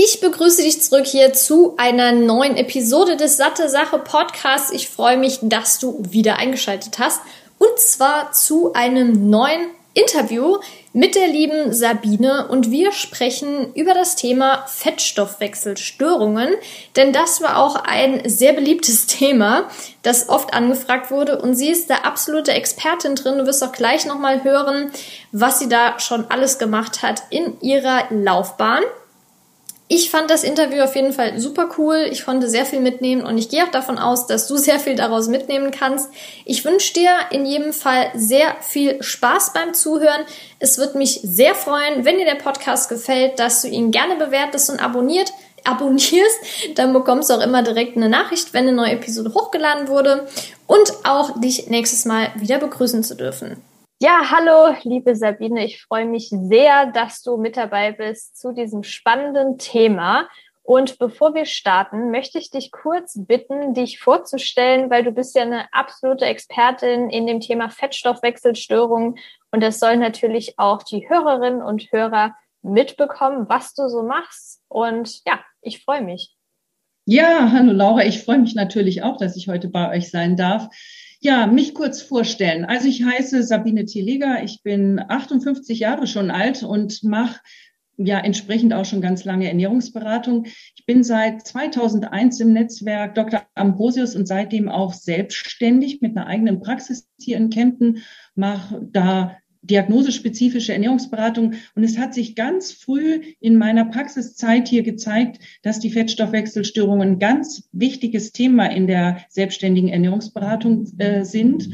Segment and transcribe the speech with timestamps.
[0.00, 4.70] Ich begrüße dich zurück hier zu einer neuen Episode des Satte Sache Podcasts.
[4.70, 7.20] Ich freue mich, dass du wieder eingeschaltet hast.
[7.58, 10.58] Und zwar zu einem neuen Interview
[10.92, 16.50] mit der lieben Sabine und wir sprechen über das Thema Fettstoffwechselstörungen,
[16.94, 19.68] denn das war auch ein sehr beliebtes Thema,
[20.02, 23.38] das oft angefragt wurde und sie ist der absolute Expertin drin.
[23.38, 24.92] Du wirst auch gleich nochmal hören,
[25.32, 28.84] was sie da schon alles gemacht hat in ihrer Laufbahn.
[29.90, 32.06] Ich fand das Interview auf jeden Fall super cool.
[32.10, 34.96] Ich konnte sehr viel mitnehmen und ich gehe auch davon aus, dass du sehr viel
[34.96, 36.10] daraus mitnehmen kannst.
[36.44, 40.24] Ich wünsche dir in jedem Fall sehr viel Spaß beim Zuhören.
[40.58, 44.68] Es wird mich sehr freuen, wenn dir der Podcast gefällt, dass du ihn gerne bewertest
[44.70, 45.32] und abonniert
[45.64, 46.38] abonnierst,
[46.76, 50.26] dann bekommst du auch immer direkt eine Nachricht, wenn eine neue Episode hochgeladen wurde
[50.66, 53.56] und auch dich nächstes Mal wieder begrüßen zu dürfen.
[54.00, 55.64] Ja, hallo, liebe Sabine.
[55.64, 60.28] Ich freue mich sehr, dass du mit dabei bist zu diesem spannenden Thema.
[60.62, 65.42] Und bevor wir starten, möchte ich dich kurz bitten, dich vorzustellen, weil du bist ja
[65.42, 69.18] eine absolute Expertin in dem Thema Fettstoffwechselstörungen.
[69.50, 74.62] Und das sollen natürlich auch die Hörerinnen und Hörer mitbekommen, was du so machst.
[74.68, 76.36] Und ja, ich freue mich.
[77.04, 78.04] Ja, hallo Laura.
[78.04, 80.68] Ich freue mich natürlich auch, dass ich heute bei euch sein darf.
[81.20, 82.64] Ja, mich kurz vorstellen.
[82.64, 87.40] Also ich heiße Sabine Tiliga, ich bin 58 Jahre schon alt und mache
[87.96, 90.46] ja entsprechend auch schon ganz lange Ernährungsberatung.
[90.76, 93.42] Ich bin seit 2001 im Netzwerk Dr.
[93.56, 98.04] Ambrosius und seitdem auch selbstständig mit einer eigenen Praxis hier in Kempten,
[98.36, 99.36] mache da
[99.68, 101.54] diagnosespezifische Ernährungsberatung.
[101.74, 107.18] Und es hat sich ganz früh in meiner Praxiszeit hier gezeigt, dass die Fettstoffwechselstörungen ein
[107.18, 111.68] ganz wichtiges Thema in der selbstständigen Ernährungsberatung äh, sind.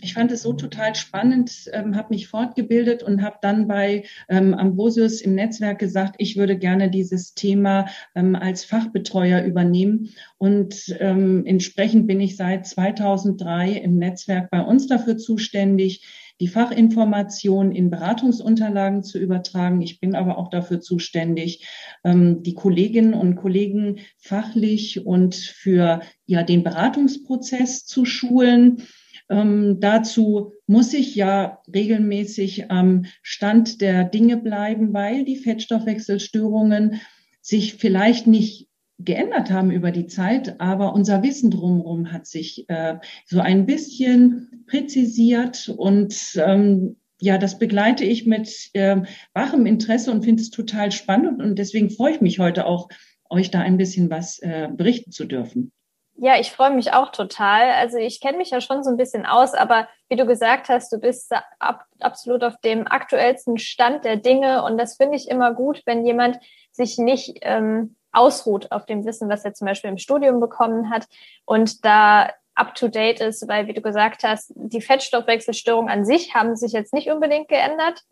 [0.00, 4.54] Ich fand es so total spannend, ähm, habe mich fortgebildet und habe dann bei ähm,
[4.54, 10.10] Ambrosius im Netzwerk gesagt, ich würde gerne dieses Thema ähm, als Fachbetreuer übernehmen.
[10.38, 16.02] Und ähm, entsprechend bin ich seit 2003 im Netzwerk bei uns dafür zuständig,
[16.40, 19.80] die Fachinformation in Beratungsunterlagen zu übertragen.
[19.80, 21.66] Ich bin aber auch dafür zuständig,
[22.04, 28.82] ähm, die Kolleginnen und Kollegen fachlich und für ja den Beratungsprozess zu schulen.
[29.28, 37.00] Ähm, dazu muss ich ja regelmäßig am Stand der Dinge bleiben, weil die Fettstoffwechselstörungen
[37.40, 38.68] sich vielleicht nicht
[38.98, 44.64] geändert haben über die Zeit, aber unser Wissen drumherum hat sich äh, so ein bisschen
[44.66, 49.02] präzisiert und ähm, ja, das begleite ich mit äh,
[49.32, 52.88] wachem Interesse und finde es total spannend und deswegen freue ich mich heute auch,
[53.28, 55.72] euch da ein bisschen was äh, berichten zu dürfen.
[56.18, 57.72] Ja, ich freue mich auch total.
[57.72, 60.90] Also ich kenne mich ja schon so ein bisschen aus, aber wie du gesagt hast,
[60.90, 65.52] du bist ab, absolut auf dem aktuellsten Stand der Dinge und das finde ich immer
[65.52, 66.38] gut, wenn jemand
[66.70, 71.06] sich nicht ähm, ausruht auf dem Wissen, was er zum Beispiel im Studium bekommen hat
[71.44, 76.34] und da up to date ist, weil, wie du gesagt hast, die Fettstoffwechselstörungen an sich
[76.34, 78.02] haben sich jetzt nicht unbedingt geändert,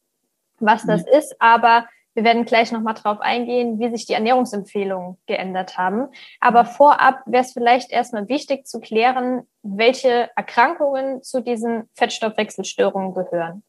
[0.60, 1.19] was das mhm.
[1.19, 6.09] ist, aber wir werden gleich nochmal drauf eingehen, wie sich die Ernährungsempfehlungen geändert haben.
[6.41, 13.65] Aber vorab wäre es vielleicht erstmal wichtig zu klären, welche Erkrankungen zu diesen Fettstoffwechselstörungen gehören.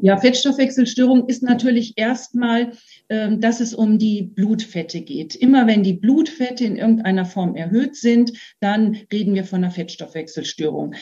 [0.00, 2.72] Ja, Fettstoffwechselstörung ist natürlich erstmal,
[3.08, 5.34] äh, dass es um die Blutfette geht.
[5.34, 10.94] Immer wenn die Blutfette in irgendeiner Form erhöht sind, dann reden wir von einer Fettstoffwechselstörung.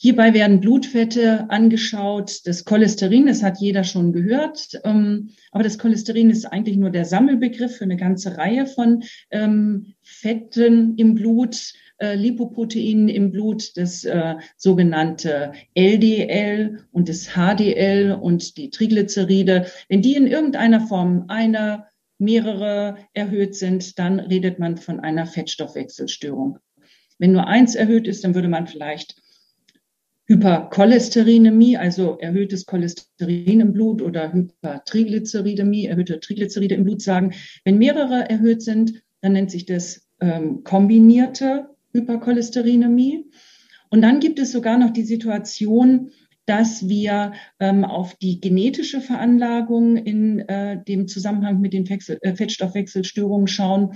[0.00, 6.30] Hierbei werden Blutfette angeschaut, das Cholesterin, das hat jeder schon gehört, ähm, aber das Cholesterin
[6.30, 9.02] ist eigentlich nur der Sammelbegriff für eine ganze Reihe von
[9.32, 18.12] ähm, Fetten im Blut äh, Lipoproteinen im Blut, das äh, sogenannte LDL und das HDL
[18.12, 19.66] und die Triglyceride.
[19.88, 21.86] Wenn die in irgendeiner Form einer,
[22.18, 26.58] mehrere erhöht sind, dann redet man von einer Fettstoffwechselstörung.
[27.18, 29.16] Wenn nur eins erhöht ist, dann würde man vielleicht
[30.26, 37.32] Hypercholesterinämie, also erhöhtes Cholesterin im Blut oder Hypertriglyceridämie, erhöhte Triglyceride im Blut sagen.
[37.64, 43.24] Wenn mehrere erhöht sind, dann nennt sich das ähm, kombinierte Hypercholesterinämie.
[43.90, 46.10] Und dann gibt es sogar noch die Situation,
[46.48, 52.34] dass wir ähm, auf die genetische Veranlagung in äh, dem Zusammenhang mit den Wechsel, äh,
[52.34, 53.92] Fettstoffwechselstörungen schauen,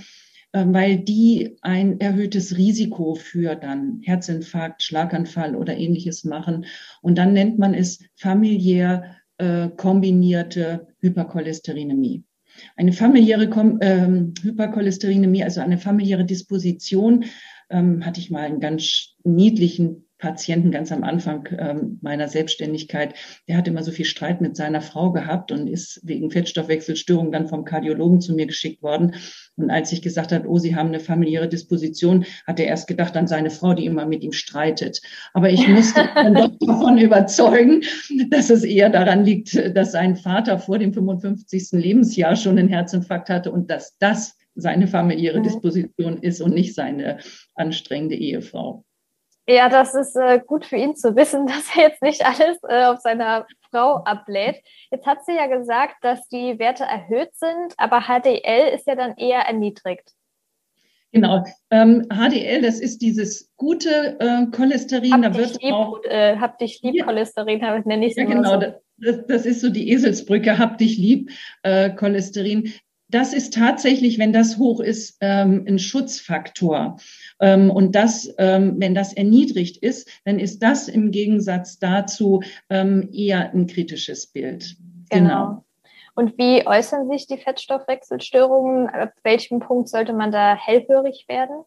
[0.51, 6.65] äh, weil die ein erhöhtes Risiko für dann Herzinfarkt, Schlaganfall oder ähnliches machen.
[7.01, 12.23] Und dann nennt man es familiär äh, kombinierte Hypercholesterinämie.
[12.75, 13.49] Eine familiäre
[13.81, 17.25] ähm, Hypercholesterinämie, also eine familiäre Disposition,
[17.69, 23.13] ähm, hatte ich mal einen ganz niedlichen Patienten ganz am Anfang ähm, meiner Selbstständigkeit,
[23.49, 27.49] der hat immer so viel Streit mit seiner Frau gehabt und ist wegen Fettstoffwechselstörung dann
[27.49, 29.15] vom Kardiologen zu mir geschickt worden.
[29.57, 33.17] Und als ich gesagt habe, oh, Sie haben eine familiäre Disposition, hat er erst gedacht
[33.17, 35.01] an seine Frau, die immer mit ihm streitet.
[35.33, 37.81] Aber ich musste dann doch davon überzeugen,
[38.29, 41.73] dass es eher daran liegt, dass sein Vater vor dem 55.
[41.73, 45.43] Lebensjahr schon einen Herzinfarkt hatte und dass das seine familiäre mhm.
[45.43, 47.19] Disposition ist und nicht seine
[47.55, 48.83] anstrengende Ehefrau.
[49.47, 52.85] Ja, das ist äh, gut für ihn zu wissen, dass er jetzt nicht alles äh,
[52.85, 54.57] auf seiner Frau ablädt.
[54.91, 59.15] Jetzt hat sie ja gesagt, dass die Werte erhöht sind, aber HDL ist ja dann
[59.17, 60.11] eher erniedrigt.
[61.11, 61.43] Genau.
[61.69, 65.13] Ähm, HDL, das ist dieses gute äh, Cholesterin.
[65.13, 67.05] Hab da wird lieb, auch, äh, hab dich lieb ja.
[67.05, 68.59] Cholesterin, nenne ich es ja, genau.
[68.59, 68.73] So.
[68.97, 71.29] Das, das, ist so die Eselsbrücke, hab dich lieb
[71.61, 72.73] äh, Cholesterin.
[73.13, 76.97] Das ist tatsächlich, wenn das hoch ist, ähm, ein Schutzfaktor.
[77.39, 83.53] Ähm, und das, ähm, wenn das erniedrigt ist, dann ist das im Gegensatz dazu eher
[83.53, 84.75] ein kritisches Bild.
[85.09, 85.29] Genau.
[85.29, 85.65] genau.
[86.15, 88.87] Und wie äußern sich die Fettstoffwechselstörungen?
[88.89, 91.63] Ab welchem Punkt sollte man da hellhörig werden?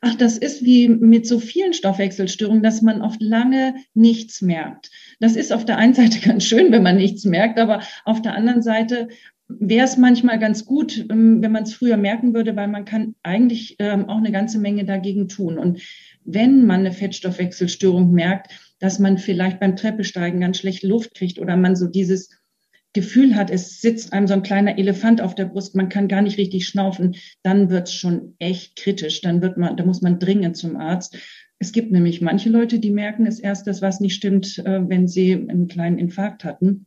[0.00, 4.90] Ach, das ist wie mit so vielen Stoffwechselstörungen, dass man oft lange nichts merkt.
[5.20, 8.34] Das ist auf der einen Seite ganz schön, wenn man nichts merkt, aber auf der
[8.34, 9.08] anderen Seite
[9.48, 13.14] wäre es manchmal ganz gut, ähm, wenn man es früher merken würde, weil man kann
[13.22, 15.58] eigentlich ähm, auch eine ganze Menge dagegen tun.
[15.58, 15.80] Und
[16.24, 21.56] wenn man eine Fettstoffwechselstörung merkt, dass man vielleicht beim Treppesteigen ganz schlecht Luft kriegt oder
[21.56, 22.30] man so dieses
[22.92, 26.22] Gefühl hat, es sitzt einem so ein kleiner Elefant auf der Brust, man kann gar
[26.22, 29.20] nicht richtig schnaufen, dann wird es schon echt kritisch.
[29.20, 31.16] Dann wird man, da muss man dringend zum Arzt.
[31.58, 35.08] Es gibt nämlich manche Leute, die merken es erst, dass was nicht stimmt, äh, wenn
[35.08, 36.85] sie einen kleinen Infarkt hatten.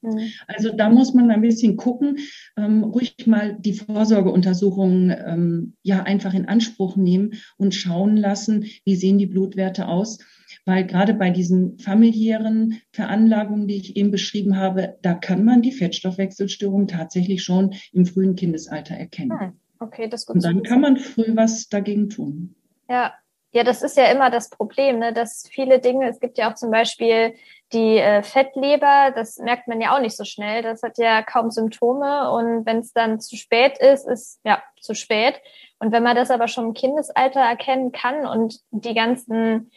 [0.00, 0.30] Mhm.
[0.46, 2.18] Also da muss man ein bisschen gucken,
[2.56, 8.96] ähm, ruhig mal die Vorsorgeuntersuchungen ähm, ja einfach in Anspruch nehmen und schauen lassen, wie
[8.96, 10.18] sehen die Blutwerte aus.
[10.64, 15.72] Weil gerade bei diesen familiären Veranlagungen, die ich eben beschrieben habe, da kann man die
[15.72, 19.38] Fettstoffwechselstörung tatsächlich schon im frühen Kindesalter erkennen.
[19.38, 20.36] Hm, okay, das gut.
[20.36, 22.54] Und dann kann man früh was dagegen tun.
[22.88, 23.14] Ja,
[23.52, 25.12] ja, das ist ja immer das Problem, ne?
[25.12, 27.34] dass viele Dinge, es gibt ja auch zum Beispiel
[27.72, 30.62] die äh, Fettleber, das merkt man ja auch nicht so schnell.
[30.62, 34.94] Das hat ja kaum Symptome und wenn es dann zu spät ist, ist ja zu
[34.94, 35.40] spät.
[35.78, 39.70] Und wenn man das aber schon im Kindesalter erkennen kann und die ganzen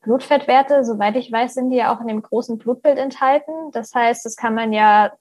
[0.00, 3.70] Blutfettwerte, soweit ich weiß, sind die ja auch in dem großen Blutbild enthalten.
[3.72, 5.12] Das heißt, das kann man ja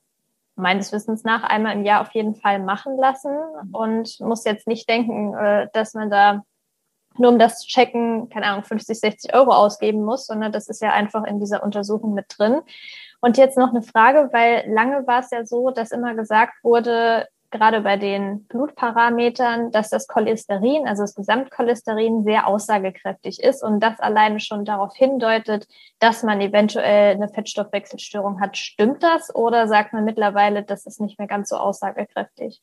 [0.55, 3.35] meines Wissens nach einmal im Jahr auf jeden Fall machen lassen
[3.71, 6.43] und muss jetzt nicht denken, äh, dass man da
[7.17, 10.81] nur um das zu checken, keine Ahnung, 50, 60 Euro ausgeben muss, sondern das ist
[10.81, 12.61] ja einfach in dieser Untersuchung mit drin.
[13.21, 17.27] Und jetzt noch eine Frage, weil lange war es ja so, dass immer gesagt wurde,
[17.53, 23.99] gerade bei den Blutparametern, dass das Cholesterin, also das Gesamtcholesterin, sehr aussagekräftig ist und das
[23.99, 25.67] alleine schon darauf hindeutet,
[25.99, 28.57] dass man eventuell eine Fettstoffwechselstörung hat.
[28.57, 32.61] Stimmt das oder sagt man mittlerweile, das ist nicht mehr ganz so aussagekräftig?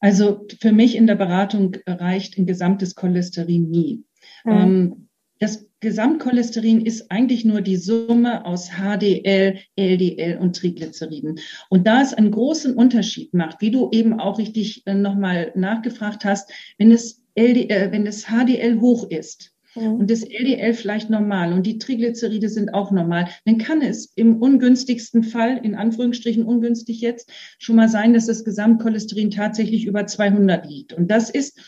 [0.00, 4.04] Also für mich in der Beratung reicht ein gesamtes Cholesterin nie.
[4.44, 5.08] Mhm.
[5.38, 11.40] Das Gesamtcholesterin ist eigentlich nur die Summe aus HDL, LDL und Triglyceriden.
[11.70, 16.26] Und da es einen großen Unterschied macht, wie du eben auch richtig äh, nochmal nachgefragt
[16.26, 19.94] hast, wenn es, LDL, äh, wenn es HDL hoch ist, Mhm.
[19.94, 24.40] und das LDL vielleicht normal und die Triglyceride sind auch normal, dann kann es im
[24.40, 30.66] ungünstigsten Fall, in Anführungsstrichen ungünstig jetzt, schon mal sein, dass das Gesamtcholesterin tatsächlich über 200
[30.66, 30.92] liegt.
[30.92, 31.58] Und das ist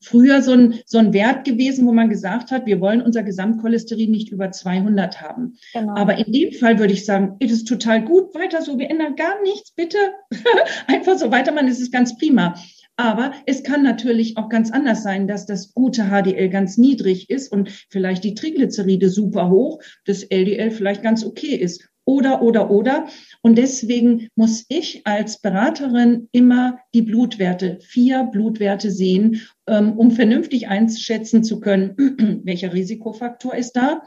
[0.00, 4.10] früher so ein, so ein Wert gewesen, wo man gesagt hat, wir wollen unser Gesamtcholesterin
[4.10, 5.56] nicht über 200 haben.
[5.72, 5.94] Genau.
[5.94, 9.16] Aber in dem Fall würde ich sagen, es ist total gut, weiter so, wir ändern
[9.16, 9.98] gar nichts, bitte.
[10.86, 12.54] Einfach so weitermachen, es ist ganz prima.
[12.96, 17.52] Aber es kann natürlich auch ganz anders sein, dass das gute HDL ganz niedrig ist
[17.52, 21.88] und vielleicht die Triglyceride super hoch, das LDL vielleicht ganz okay ist.
[22.08, 23.08] Oder, oder, oder.
[23.42, 30.68] Und deswegen muss ich als Beraterin immer die Blutwerte, vier Blutwerte sehen, ähm, um vernünftig
[30.68, 31.96] einschätzen zu können,
[32.44, 34.02] welcher Risikofaktor ist da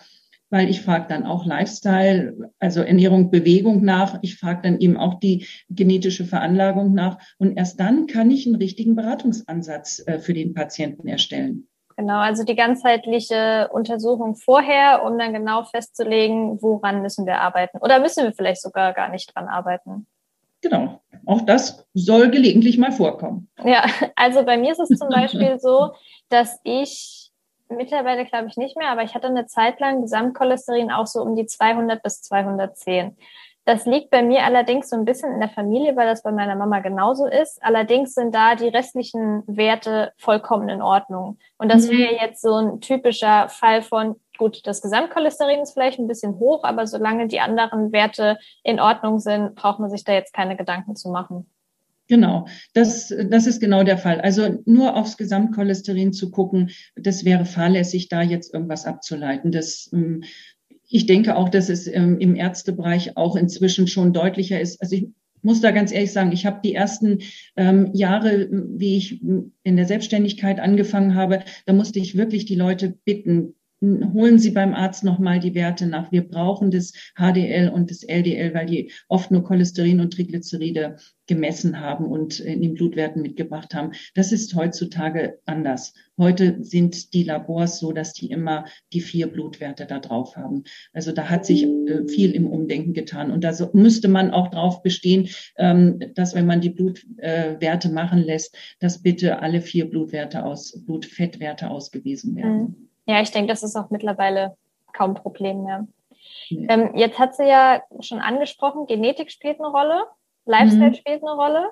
[0.50, 4.20] weil ich frage dann auch Lifestyle, also Ernährung, Bewegung nach.
[4.22, 7.20] Ich frage dann eben auch die genetische Veranlagung nach.
[7.38, 11.68] Und erst dann kann ich einen richtigen Beratungsansatz äh, für den Patienten erstellen.
[11.96, 12.20] genau.
[12.20, 17.78] Also die ganzheitliche Untersuchung vorher, um dann genau festzulegen, woran müssen wir arbeiten.
[17.80, 20.08] Oder müssen wir vielleicht sogar gar nicht dran arbeiten.
[20.62, 21.02] Genau.
[21.26, 23.50] Auch das soll gelegentlich mal vorkommen.
[23.64, 25.92] Ja, also bei mir ist es zum Beispiel so,
[26.30, 27.19] dass ich
[27.70, 31.36] mittlerweile glaube ich nicht mehr, aber ich hatte eine Zeit lang Gesamtcholesterin auch so um
[31.36, 33.16] die 200 bis 210.
[33.66, 36.56] Das liegt bei mir allerdings so ein bisschen in der Familie, weil das bei meiner
[36.56, 37.62] Mama genauso ist.
[37.62, 41.38] Allerdings sind da die restlichen Werte vollkommen in Ordnung.
[41.60, 41.98] Und das mhm.
[41.98, 46.64] wäre jetzt so ein typischer Fall von, gut, das Gesamtcholesterin ist vielleicht ein bisschen hoch,
[46.64, 50.96] aber solange die anderen Werte in Ordnung sind, braucht man sich da jetzt keine Gedanken
[50.96, 51.48] zu machen.
[52.10, 54.20] Genau, das, das ist genau der Fall.
[54.20, 59.52] Also nur aufs Gesamtcholesterin zu gucken, das wäre fahrlässig, da jetzt irgendwas abzuleiten.
[59.52, 60.24] Das ähm,
[60.90, 64.82] ich denke auch, dass es ähm, im Ärztebereich auch inzwischen schon deutlicher ist.
[64.82, 65.08] Also ich
[65.44, 67.20] muss da ganz ehrlich sagen, ich habe die ersten
[67.56, 72.98] ähm, Jahre, wie ich in der Selbstständigkeit angefangen habe, da musste ich wirklich die Leute
[73.06, 76.12] bitten, holen Sie beim Arzt nochmal die Werte nach.
[76.12, 81.80] Wir brauchen das HDL und das LDL, weil die oft nur Cholesterin und Triglyceride gemessen
[81.80, 83.92] haben und in den Blutwerten mitgebracht haben.
[84.16, 85.94] Das ist heutzutage anders.
[86.18, 90.64] Heute sind die Labors so, dass die immer die vier Blutwerte da drauf haben.
[90.92, 93.32] Also da hat sich äh, viel im Umdenken getan.
[93.32, 98.58] Und da müsste man auch drauf bestehen, ähm, dass wenn man die Blutwerte machen lässt,
[98.80, 102.62] dass bitte alle vier Blutwerte aus, Blutfettwerte ausgewiesen werden.
[102.62, 102.89] Mhm.
[103.10, 104.56] Ja, ich denke, das ist auch mittlerweile
[104.94, 105.88] kaum ein Problem mehr.
[106.52, 106.68] Nee.
[106.70, 110.04] Ähm, jetzt hat sie ja schon angesprochen, Genetik spielt eine Rolle,
[110.46, 110.94] Lifestyle mhm.
[110.94, 111.72] spielt eine Rolle.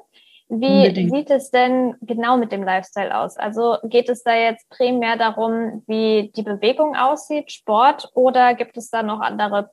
[0.50, 1.12] Wie Unbedingt.
[1.12, 3.38] sieht es denn genau mit dem Lifestyle aus?
[3.38, 8.89] Also geht es da jetzt primär darum, wie die Bewegung aussieht, Sport, oder gibt es
[8.89, 9.70] da noch andere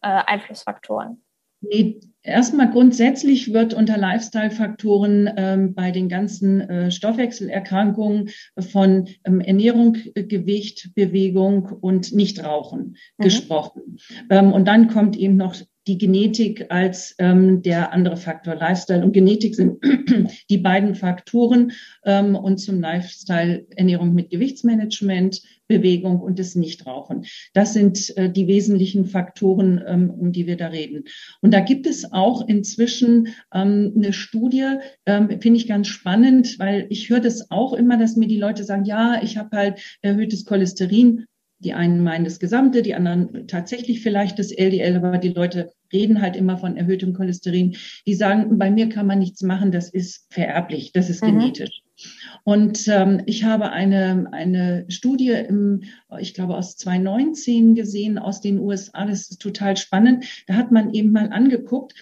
[0.00, 1.23] äh, Einflussfaktoren?
[1.70, 9.96] Nee, erstmal grundsätzlich wird unter Lifestyle-Faktoren ähm, bei den ganzen äh, Stoffwechselerkrankungen von ähm, Ernährung,
[10.14, 13.24] Gewicht, Bewegung und Nichtrauchen mhm.
[13.24, 13.98] gesprochen.
[14.30, 15.54] Ähm, und dann kommt eben noch
[15.86, 18.54] die Genetik als ähm, der andere Faktor.
[18.54, 19.78] Lifestyle und Genetik sind
[20.50, 21.72] die beiden Faktoren
[22.04, 27.24] ähm, und zum Lifestyle Ernährung mit Gewichtsmanagement, Bewegung und das Nichtrauchen.
[27.52, 31.04] Das sind äh, die wesentlichen Faktoren, ähm, um die wir da reden.
[31.40, 36.86] Und da gibt es auch inzwischen ähm, eine Studie, ähm, finde ich ganz spannend, weil
[36.90, 40.44] ich höre das auch immer, dass mir die Leute sagen, ja, ich habe halt erhöhtes
[40.44, 41.26] Cholesterin.
[41.60, 46.20] Die einen meinen das Gesamte, die anderen tatsächlich vielleicht das LDL, aber die Leute reden
[46.20, 47.76] halt immer von erhöhtem Cholesterin.
[48.06, 51.38] Die sagen, bei mir kann man nichts machen, das ist vererblich, das ist mhm.
[51.38, 51.83] genetisch.
[52.44, 55.84] Und ähm, ich habe eine, eine Studie im,
[56.18, 59.06] ich glaube, aus 2019 gesehen aus den USA.
[59.06, 60.24] Das ist total spannend.
[60.46, 61.94] Da hat man eben mal angeguckt,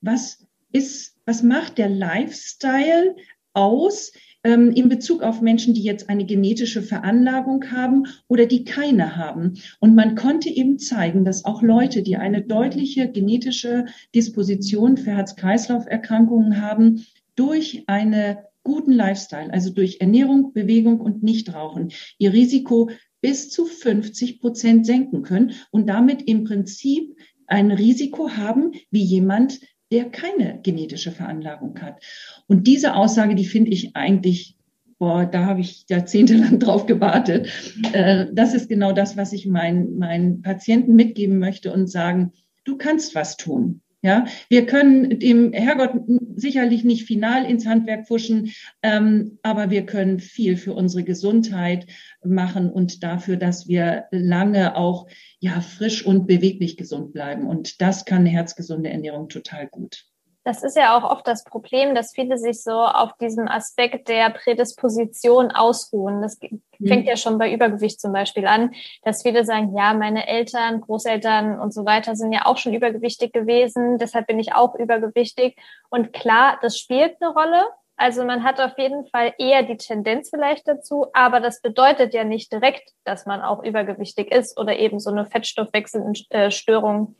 [0.00, 3.16] was ist, was macht der Lifestyle
[3.54, 4.12] aus
[4.44, 9.54] ähm, in Bezug auf Menschen, die jetzt eine genetische Veranlagung haben oder die keine haben.
[9.80, 16.60] Und man konnte eben zeigen, dass auch Leute, die eine deutliche genetische Disposition für Herz-Kreislauf-Erkrankungen
[16.60, 22.90] haben, durch eine guten Lifestyle, also durch Ernährung, Bewegung und Nichtrauchen, ihr Risiko
[23.22, 29.58] bis zu 50 Prozent senken können und damit im Prinzip ein Risiko haben wie jemand,
[29.90, 32.04] der keine genetische Veranlagung hat.
[32.46, 34.58] Und diese Aussage, die finde ich eigentlich,
[34.98, 37.48] boah, da habe ich jahrzehntelang drauf gewartet.
[37.94, 42.32] Äh, das ist genau das, was ich meinen, meinen Patienten mitgeben möchte und sagen,
[42.64, 43.80] du kannst was tun.
[44.00, 45.90] Ja, wir können dem Herrgott
[46.36, 51.86] sicherlich nicht final ins Handwerk pfuschen, ähm, aber wir können viel für unsere Gesundheit
[52.22, 55.08] machen und dafür, dass wir lange auch
[55.40, 57.46] ja frisch und beweglich gesund bleiben.
[57.48, 60.06] Und das kann eine herzgesunde Ernährung total gut.
[60.44, 64.30] Das ist ja auch oft das Problem, dass viele sich so auf diesem Aspekt der
[64.30, 66.22] Prädisposition ausruhen.
[66.22, 66.60] Das mhm.
[66.86, 71.60] fängt ja schon bei Übergewicht zum Beispiel an, dass viele sagen, ja, meine Eltern, Großeltern
[71.60, 75.56] und so weiter sind ja auch schon übergewichtig gewesen, deshalb bin ich auch übergewichtig.
[75.90, 77.66] Und klar, das spielt eine Rolle.
[77.96, 82.22] Also man hat auf jeden Fall eher die Tendenz vielleicht dazu, aber das bedeutet ja
[82.22, 87.16] nicht direkt, dass man auch übergewichtig ist oder eben so eine Fettstoffwechselstörung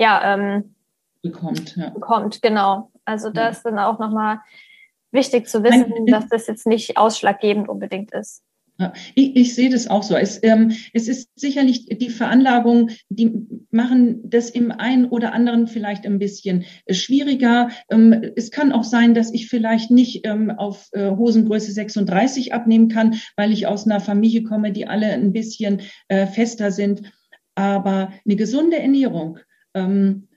[0.00, 0.74] ja, ähm,
[1.22, 1.76] bekommt.
[1.76, 1.90] Ja.
[1.90, 2.90] Bekommt, genau.
[3.04, 4.40] Also das ist dann auch nochmal
[5.12, 8.42] wichtig zu wissen, dass das jetzt nicht ausschlaggebend unbedingt ist.
[9.14, 10.16] Ich, ich sehe das auch so.
[10.16, 16.06] Es, ähm, es ist sicherlich die Veranlagung, die machen das im einen oder anderen vielleicht
[16.06, 17.68] ein bisschen schwieriger.
[17.90, 22.88] Ähm, es kann auch sein, dass ich vielleicht nicht ähm, auf äh, Hosengröße 36 abnehmen
[22.88, 27.02] kann, weil ich aus einer Familie komme, die alle ein bisschen äh, fester sind.
[27.54, 29.38] Aber eine gesunde Ernährung,
[29.74, 30.28] ähm,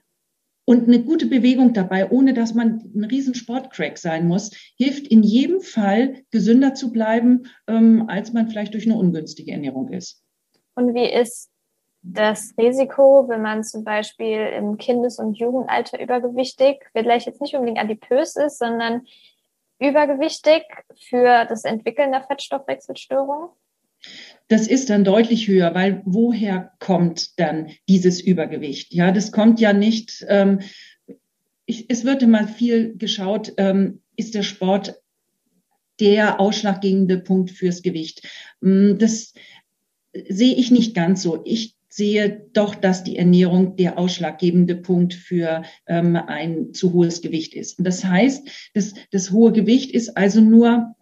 [0.66, 5.22] Und eine gute Bewegung dabei, ohne dass man ein riesen Sportcrack sein muss, hilft in
[5.22, 10.22] jedem Fall, gesünder zu bleiben, ähm, als man vielleicht durch eine ungünstige Ernährung ist.
[10.74, 11.50] Und wie ist
[12.02, 17.78] das Risiko, wenn man zum Beispiel im Kindes- und Jugendalter übergewichtig, vielleicht jetzt nicht unbedingt
[17.78, 19.06] adipös ist, sondern
[19.78, 20.64] übergewichtig
[20.98, 23.50] für das Entwickeln der Fettstoffwechselstörung?
[24.48, 28.92] Das ist dann deutlich höher, weil woher kommt dann dieses Übergewicht?
[28.92, 30.24] Ja, das kommt ja nicht.
[30.28, 30.60] Ähm,
[31.66, 35.00] ich, es wird immer viel geschaut, ähm, ist der Sport
[36.00, 38.28] der ausschlaggebende Punkt fürs Gewicht?
[38.60, 39.32] Mm, das
[40.28, 41.40] sehe ich nicht ganz so.
[41.44, 47.54] Ich sehe doch, dass die Ernährung der ausschlaggebende Punkt für ähm, ein zu hohes Gewicht
[47.54, 47.78] ist.
[47.78, 50.96] Und das heißt, das, das hohe Gewicht ist also nur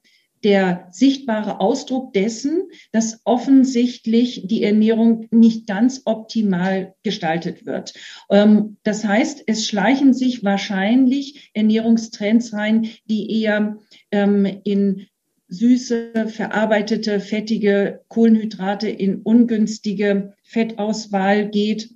[0.44, 7.94] der sichtbare Ausdruck dessen, dass offensichtlich die Ernährung nicht ganz optimal gestaltet wird.
[8.30, 13.78] Ähm, das heißt, es schleichen sich wahrscheinlich Ernährungstrends rein, die eher
[14.10, 15.06] ähm, in
[15.48, 21.90] süße, verarbeitete, fettige Kohlenhydrate in ungünstige Fettauswahl geht,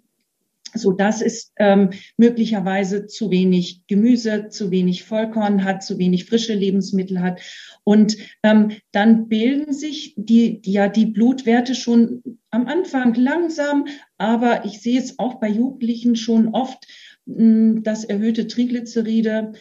[0.77, 6.55] so dass es ähm, möglicherweise zu wenig Gemüse, zu wenig Vollkorn hat, zu wenig frische
[6.55, 7.41] Lebensmittel hat.
[7.85, 13.87] Und ähm, dann bilden sich die, die, ja die Blutwerte schon am Anfang langsam,
[14.19, 16.87] aber ich sehe es auch bei Jugendlichen schon oft,
[17.27, 19.53] mh, hm, dass erhöhte Triglyceride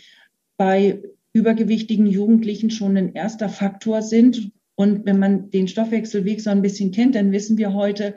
[0.58, 1.02] bei
[1.34, 4.52] übergewichtigen Jugendlichen schon ein erster Faktor sind.
[4.76, 8.16] Und wenn man den Stoffwechselweg so ein bisschen kennt, dann wissen wir heute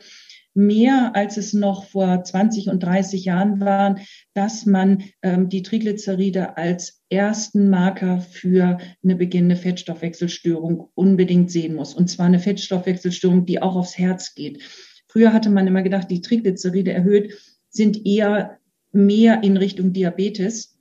[0.58, 4.00] mehr, als es noch vor 20 und 30 Jahren waren,
[4.34, 11.94] dass man ähm, die Triglyceride als ersten Marker für eine beginnende Fettstoffwechselstörung unbedingt sehen muss.
[11.94, 14.62] Und zwar eine Fettstoffwechselstörung, die auch aufs Herz geht.
[15.06, 17.34] Früher hatte man immer gedacht, die Triglyceride erhöht
[17.70, 18.58] sind eher
[18.92, 20.76] mehr in Richtung Diabetes.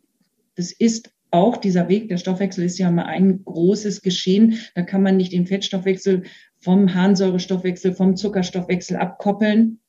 [0.56, 4.60] Das ist auch dieser Weg, der Stoffwechsel ist ja mal ein großes Geschehen.
[4.76, 6.24] Da kann man nicht den Fettstoffwechsel
[6.60, 9.80] vom Harnsäurestoffwechsel, vom Zuckerstoffwechsel abkoppeln.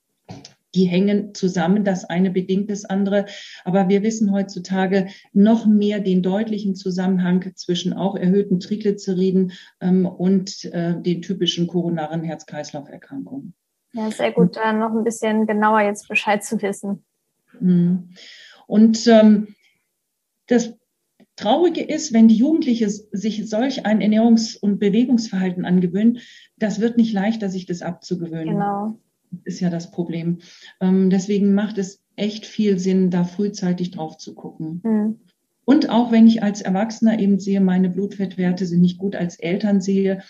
[0.74, 3.24] Die hängen zusammen, das eine bedingt das andere.
[3.64, 10.66] Aber wir wissen heutzutage noch mehr den deutlichen Zusammenhang zwischen auch erhöhten Triglyceriden ähm, und
[10.66, 13.54] äh, den typischen koronaren Herz-Kreislauf-Erkrankungen.
[13.92, 17.04] Ja, sehr gut, da noch ein bisschen genauer jetzt Bescheid zu wissen.
[17.58, 18.10] Mhm.
[18.66, 19.54] Und ähm,
[20.46, 20.74] das
[21.38, 26.18] Traurige ist, wenn die Jugendliche sich solch ein Ernährungs- und Bewegungsverhalten angewöhnen,
[26.56, 28.54] das wird nicht leichter, sich das abzugewöhnen.
[28.54, 28.98] Genau.
[29.44, 30.38] Ist ja das Problem.
[30.80, 34.80] Ähm, deswegen macht es echt viel Sinn, da frühzeitig drauf zu gucken.
[34.82, 35.20] Mhm.
[35.64, 39.80] Und auch wenn ich als Erwachsener eben sehe, meine Blutfettwerte sind nicht gut als Eltern
[39.80, 40.22] sehe,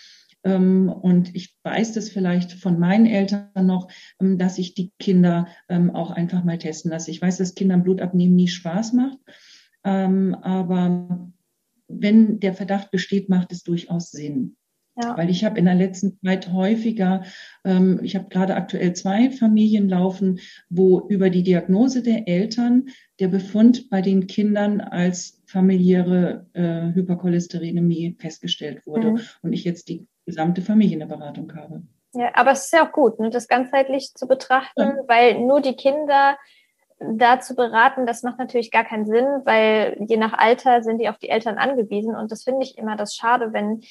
[0.43, 3.89] ähm, und ich weiß das vielleicht von meinen Eltern noch,
[4.21, 7.11] ähm, dass ich die Kinder ähm, auch einfach mal testen lasse.
[7.11, 9.17] Ich weiß, dass Kindern Blutabnehmen nie Spaß macht.
[9.83, 11.31] Ähm, aber
[11.87, 14.55] wenn der Verdacht besteht, macht es durchaus Sinn.
[15.01, 15.17] Ja.
[15.17, 17.23] Weil ich habe in der letzten Zeit häufiger,
[17.63, 20.39] ähm, ich habe gerade aktuell zwei Familien laufen,
[20.69, 22.89] wo über die Diagnose der Eltern
[23.19, 29.19] der Befund bei den Kindern als familiäre äh, Hypercholesterinämie festgestellt wurde mhm.
[29.41, 31.81] und ich jetzt die gesamte Familie in der Beratung habe.
[32.13, 35.03] Ja, aber es ist ja auch gut, ne, das ganzheitlich zu betrachten, ja.
[35.07, 36.37] weil nur die Kinder
[36.99, 41.17] dazu beraten, das macht natürlich gar keinen Sinn, weil je nach Alter sind die auf
[41.17, 42.15] die Eltern angewiesen.
[42.15, 43.81] Und das finde ich immer das Schade, wenn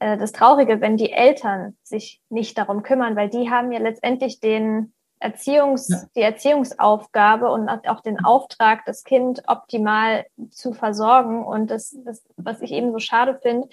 [0.00, 4.40] äh, das Traurige, wenn die Eltern sich nicht darum kümmern, weil die haben ja letztendlich
[4.40, 6.02] den Erziehungs, ja.
[6.16, 11.44] die Erziehungsaufgabe und auch den Auftrag, das Kind optimal zu versorgen.
[11.44, 13.68] Und das, das was ich eben so schade finde,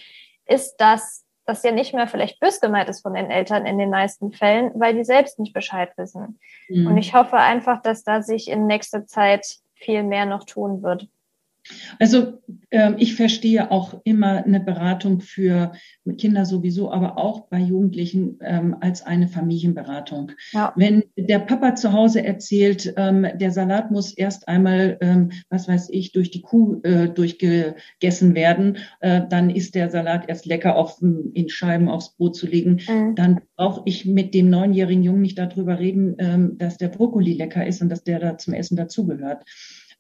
[0.46, 3.90] ist, dass das ja nicht mehr vielleicht bös gemeint ist von den Eltern in den
[3.90, 6.40] meisten Fällen, weil die selbst nicht Bescheid wissen.
[6.68, 6.88] Mhm.
[6.88, 11.08] Und ich hoffe einfach, dass da sich in nächster Zeit viel mehr noch tun wird.
[11.99, 15.71] Also äh, ich verstehe auch immer eine Beratung für
[16.17, 20.32] Kinder sowieso, aber auch bei Jugendlichen ähm, als eine Familienberatung.
[20.51, 20.73] Ja.
[20.75, 25.89] Wenn der Papa zu Hause erzählt, ähm, der Salat muss erst einmal, ähm, was weiß
[25.91, 31.01] ich, durch die Kuh äh, durchgegessen werden, äh, dann ist der Salat erst lecker auf,
[31.01, 32.82] in Scheiben aufs Brot zu legen.
[32.88, 33.15] Mhm.
[33.15, 37.65] Dann brauche ich mit dem neunjährigen Jungen nicht darüber reden, ähm, dass der Brokkoli lecker
[37.65, 39.43] ist und dass der da zum Essen dazugehört.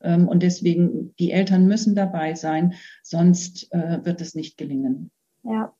[0.01, 5.11] Ähm, und deswegen, die Eltern müssen dabei sein, sonst äh, wird es nicht gelingen.
[5.43, 5.73] Ja.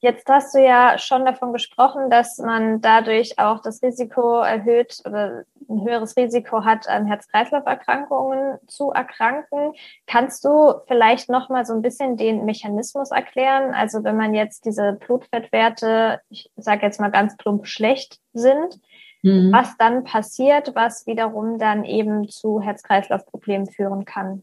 [0.00, 5.42] Jetzt hast du ja schon davon gesprochen, dass man dadurch auch das Risiko erhöht oder
[5.68, 9.72] ein höheres Risiko hat, an Herz-Kreislauf-Erkrankungen zu erkranken.
[10.06, 13.74] Kannst du vielleicht noch mal so ein bisschen den Mechanismus erklären?
[13.74, 18.80] Also wenn man jetzt diese Blutfettwerte, ich sage jetzt mal ganz plump schlecht sind,
[19.22, 19.52] mhm.
[19.52, 24.42] was dann passiert, was wiederum dann eben zu Herz-Kreislauf-Problemen führen kann.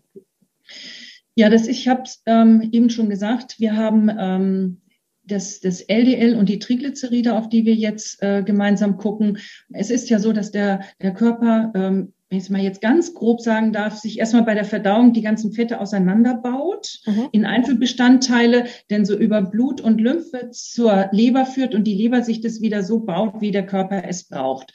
[1.36, 4.82] Ja, das, ich habe es ähm, eben schon gesagt, wir haben ähm,
[5.26, 9.40] das, das LDL und die Triglyceride, auf die wir jetzt äh, gemeinsam gucken.
[9.74, 13.14] Es ist ja so, dass der, der Körper, ähm, wenn ich es mal jetzt ganz
[13.14, 17.28] grob sagen darf, sich erstmal bei der Verdauung die ganzen Fette auseinanderbaut mhm.
[17.32, 22.42] in Einzelbestandteile, denn so über Blut und Lymphe zur Leber führt und die Leber sich
[22.42, 24.74] das wieder so baut, wie der Körper es braucht.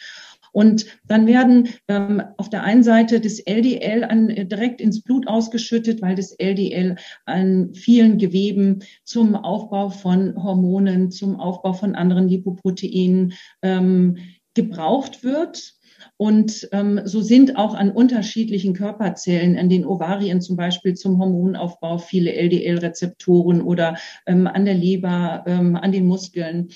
[0.53, 5.29] Und dann werden ähm, auf der einen Seite das LDL an, äh, direkt ins Blut
[5.29, 12.29] ausgeschüttet, weil das LDL an vielen Geweben zum Aufbau von Hormonen, zum Aufbau von anderen
[12.29, 14.17] Lipoproteinen ähm,
[14.55, 15.75] gebraucht wird.
[16.21, 21.97] Und ähm, so sind auch an unterschiedlichen Körperzellen, an den Ovarien zum Beispiel zum Hormonaufbau
[21.97, 26.69] viele LDL-Rezeptoren oder ähm, an der Leber, ähm, an den Muskeln.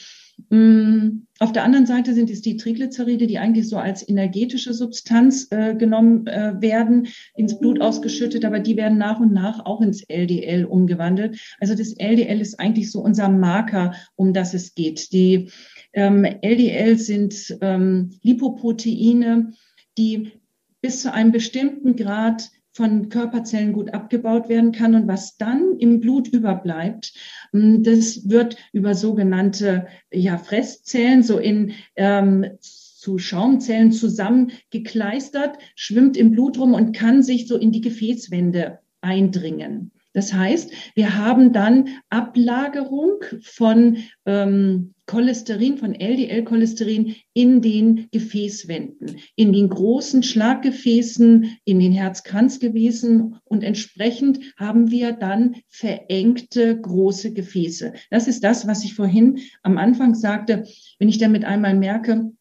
[0.48, 5.48] Mm, auf der anderen Seite sind es die Triglyceride, die eigentlich so als energetische Substanz
[5.50, 10.02] äh, genommen äh, werden, ins Blut ausgeschüttet, aber die werden nach und nach auch ins
[10.04, 11.38] LDL umgewandelt.
[11.60, 15.12] Also das LDL ist eigentlich so unser Marker, um das es geht.
[15.12, 15.50] Die
[15.94, 19.52] ähm, LDL sind ähm, Lipoproteine,
[19.96, 20.32] die
[20.80, 26.00] bis zu einem bestimmten Grad von Körperzellen gut abgebaut werden kann und was dann im
[26.00, 27.14] Blut überbleibt,
[27.52, 36.32] hm, das wird über sogenannte ja, Fresszellen so in ähm, zu Schaumzellen zusammengekleistert, schwimmt im
[36.32, 39.92] Blut rum und kann sich so in die Gefäßwände eindringen.
[40.14, 49.52] Das heißt, wir haben dann Ablagerung von ähm, Cholesterin, von LDL-Cholesterin in den Gefäßwänden, in
[49.52, 57.92] den großen Schlaggefäßen, in den Herzkranzgefäßen und entsprechend haben wir dann verengte große Gefäße.
[58.10, 60.64] Das ist das, was ich vorhin am Anfang sagte.
[60.98, 62.32] Wenn ich damit einmal merke,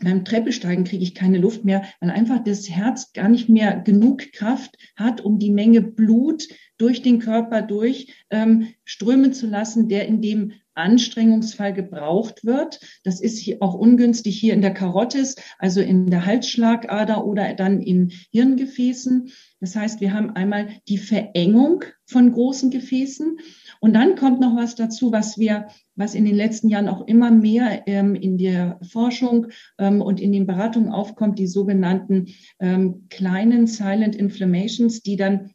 [0.00, 4.32] beim Treppesteigen kriege ich keine Luft mehr, weil einfach das Herz gar nicht mehr genug
[4.32, 10.06] Kraft hat, um die Menge Blut durch den Körper durch ähm, strömen zu lassen, der
[10.06, 12.80] in dem Anstrengungsfall gebraucht wird.
[13.04, 18.12] Das ist auch ungünstig hier in der Karotis, also in der Halsschlagader oder dann in
[18.30, 19.30] Hirngefäßen.
[19.60, 23.38] Das heißt, wir haben einmal die Verengung von großen Gefäßen
[23.80, 27.30] und dann kommt noch was dazu, was wir, was in den letzten Jahren auch immer
[27.30, 32.28] mehr ähm, in der Forschung ähm, und in den Beratungen aufkommt, die sogenannten
[32.60, 35.50] ähm, kleinen Silent Inflammations, die dann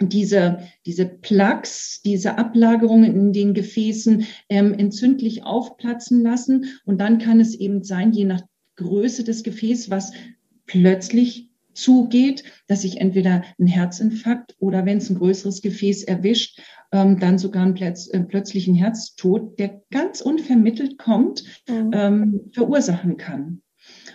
[0.00, 6.66] diese, diese Plaques, diese Ablagerungen in den Gefäßen ähm, entzündlich aufplatzen lassen.
[6.84, 8.42] Und dann kann es eben sein, je nach
[8.76, 10.12] Größe des Gefäßes, was
[10.66, 16.60] plötzlich zugeht, dass sich entweder ein Herzinfarkt oder wenn es ein größeres Gefäß erwischt,
[16.92, 21.90] ähm, dann sogar ein plötz äh, plötzlichen Herztod, der ganz unvermittelt kommt, mhm.
[21.92, 23.62] ähm, verursachen kann.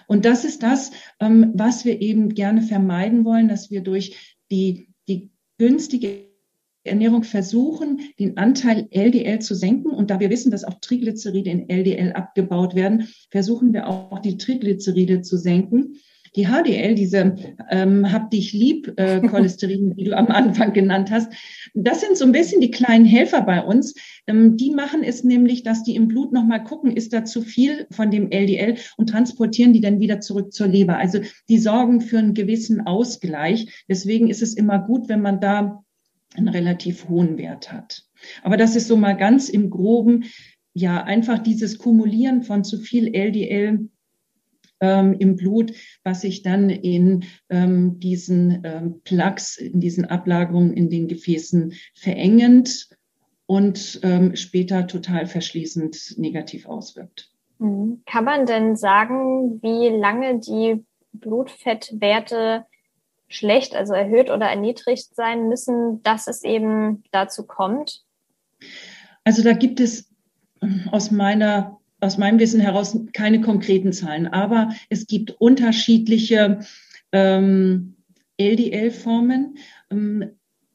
[0.08, 4.89] Und das ist das, ähm, was wir eben gerne vermeiden wollen, dass wir durch die,
[5.08, 6.26] die günstige
[6.84, 9.91] Ernährung versuchen, den Anteil LDL zu senken.
[9.91, 14.38] Und da wir wissen, dass auch Triglyceride in LDL abgebaut werden, versuchen wir auch die
[14.38, 15.98] Triglyceride zu senken.
[16.36, 17.36] Die HDL, diese
[17.70, 21.32] ähm, Hab dich lieb äh, Cholesterin, die du am Anfang genannt hast,
[21.74, 23.96] das sind so ein bisschen die kleinen Helfer bei uns.
[24.28, 27.88] Ähm, die machen es nämlich, dass die im Blut nochmal gucken, ist da zu viel
[27.92, 30.98] von dem LDL und transportieren die dann wieder zurück zur Leber.
[30.98, 33.86] Also die sorgen für einen gewissen Ausgleich.
[33.88, 35.84] Deswegen ist es immer gut, wenn man da
[36.36, 38.04] einen relativ hohen Wert hat.
[38.44, 40.26] Aber das ist so mal ganz im groben,
[40.74, 43.89] ja, einfach dieses Kumulieren von zu viel LDL
[44.82, 50.89] ähm, im Blut, was sich dann in ähm, diesen ähm, Plaques, in diesen Ablagerungen in
[50.89, 52.89] den Gefäßen verengend
[53.46, 57.32] und ähm, später total verschließend negativ auswirkt.
[57.58, 58.02] Mhm.
[58.06, 62.65] Kann man denn sagen, wie lange die Blutfettwerte
[63.28, 68.04] schlecht, also erhöht oder erniedrigt sein müssen, dass es eben dazu kommt?
[69.24, 70.10] Also da gibt es
[70.92, 76.60] aus meiner aus meinem Wissen heraus keine konkreten Zahlen, aber es gibt unterschiedliche
[77.12, 77.96] ähm,
[78.38, 79.58] LDL-Formen.
[79.92, 80.32] Ähm,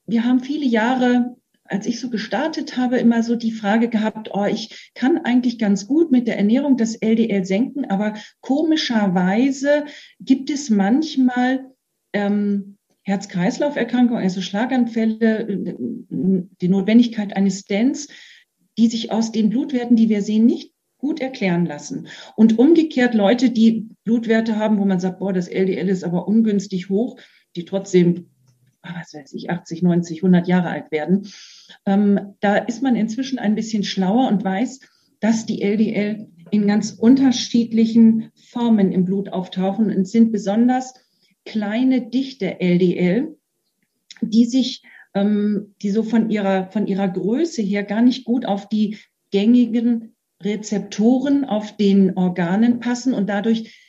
[0.07, 4.45] wir haben viele Jahre, als ich so gestartet habe, immer so die Frage gehabt, oh,
[4.45, 9.87] ich kann eigentlich ganz gut mit der Ernährung das LDL senken, aber komischerweise
[10.21, 11.71] gibt es manchmal
[12.13, 15.77] ähm, Herz-Kreislauf-Erkrankungen, also Schlaganfälle,
[16.09, 18.09] die Notwendigkeit eines Stents,
[18.79, 20.74] die sich aus den Blutwerten, die wir sehen, nicht
[21.05, 22.09] gut erklären lassen.
[22.35, 26.88] Und umgekehrt Leute, die Blutwerte haben, wo man sagt, boah, das LDL ist aber ungünstig
[26.88, 27.19] hoch,
[27.57, 28.31] die trotzdem,
[28.81, 31.29] ah, was weiß ich, 80, 90, 100 Jahre alt werden.
[31.85, 34.81] Ähm, da ist man inzwischen ein bisschen schlauer und weiß,
[35.21, 40.95] dass die LDL in ganz unterschiedlichen Formen im Blut auftauchen und sind besonders
[41.45, 43.37] kleine, dichte LDL,
[44.23, 48.71] die sich, ähm, die so von ihrer, von ihrer Größe her gar nicht gut auf
[48.71, 48.97] die
[49.31, 50.13] gängigen
[50.44, 53.80] Rezeptoren auf den Organen passen und dadurch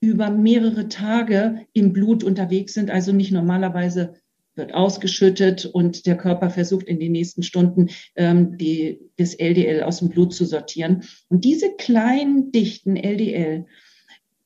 [0.00, 4.14] über mehrere Tage im Blut unterwegs sind, also nicht normalerweise
[4.54, 10.00] wird ausgeschüttet und der Körper versucht in den nächsten Stunden ähm, die, das LDL aus
[10.00, 11.04] dem Blut zu sortieren.
[11.28, 13.66] Und diese kleinen, dichten LDL,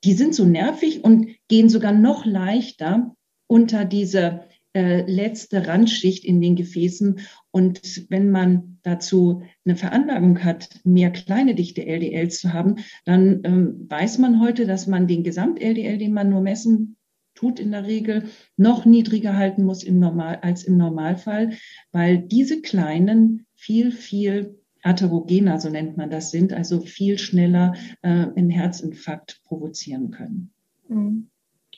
[0.05, 3.15] die sind so nervig und gehen sogar noch leichter
[3.47, 4.45] unter diese
[4.75, 7.21] äh, letzte Randschicht in den Gefäßen.
[7.51, 13.87] Und wenn man dazu eine Veranlagung hat, mehr kleine dichte LDLs zu haben, dann ähm,
[13.89, 16.97] weiß man heute, dass man den Gesamt-LDL, den man nur messen
[17.35, 18.25] tut in der Regel,
[18.57, 21.53] noch niedriger halten muss im Normal, als im Normalfall,
[21.91, 28.09] weil diese kleinen viel, viel atherogener, so nennt man das, sind, also viel schneller äh,
[28.09, 30.53] einen Herzinfarkt provozieren können.
[30.89, 31.29] Mhm.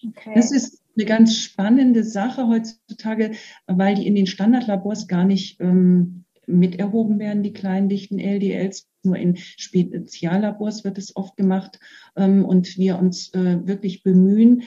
[0.06, 0.32] Okay.
[0.34, 3.32] Das ist eine ganz spannende Sache heutzutage,
[3.66, 8.86] weil die in den Standardlabors gar nicht ähm, mit erhoben werden, die kleinen dichten LDLs.
[9.02, 11.78] Nur in Speziallabors wird es oft gemacht
[12.16, 14.62] ähm, und wir uns äh, wirklich bemühen,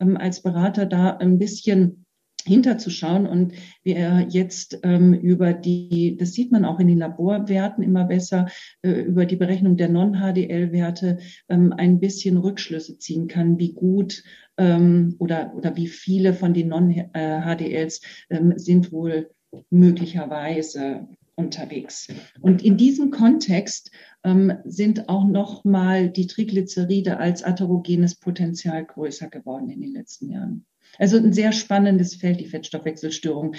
[0.00, 2.01] ähm, als Berater da ein bisschen
[2.44, 3.52] hinterzuschauen und
[3.82, 8.46] wir jetzt ähm, über die, das sieht man auch in den Laborwerten immer besser,
[8.82, 14.22] äh, über die Berechnung der Non-HDL-Werte ähm, ein bisschen Rückschlüsse ziehen kann, wie gut
[14.56, 18.00] ähm, oder, oder wie viele von den Non-HDLs
[18.30, 19.30] ähm, sind wohl
[19.70, 22.08] möglicherweise unterwegs.
[22.40, 23.90] Und in diesem Kontext
[24.24, 30.66] ähm, sind auch nochmal die Triglyceride als atherogenes Potenzial größer geworden in den letzten Jahren.
[30.98, 33.54] Also ein sehr spannendes Feld, die Fettstoffwechselstörung.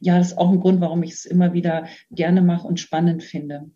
[0.00, 3.22] Ja, das ist auch ein Grund, warum ich es immer wieder gerne mache und spannend
[3.22, 3.70] finde.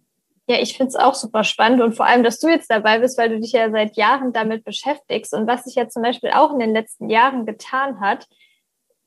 [0.49, 3.17] Ja, ich finde es auch super spannend und vor allem, dass du jetzt dabei bist,
[3.19, 5.33] weil du dich ja seit Jahren damit beschäftigst.
[5.33, 8.27] Und was sich ja zum Beispiel auch in den letzten Jahren getan hat,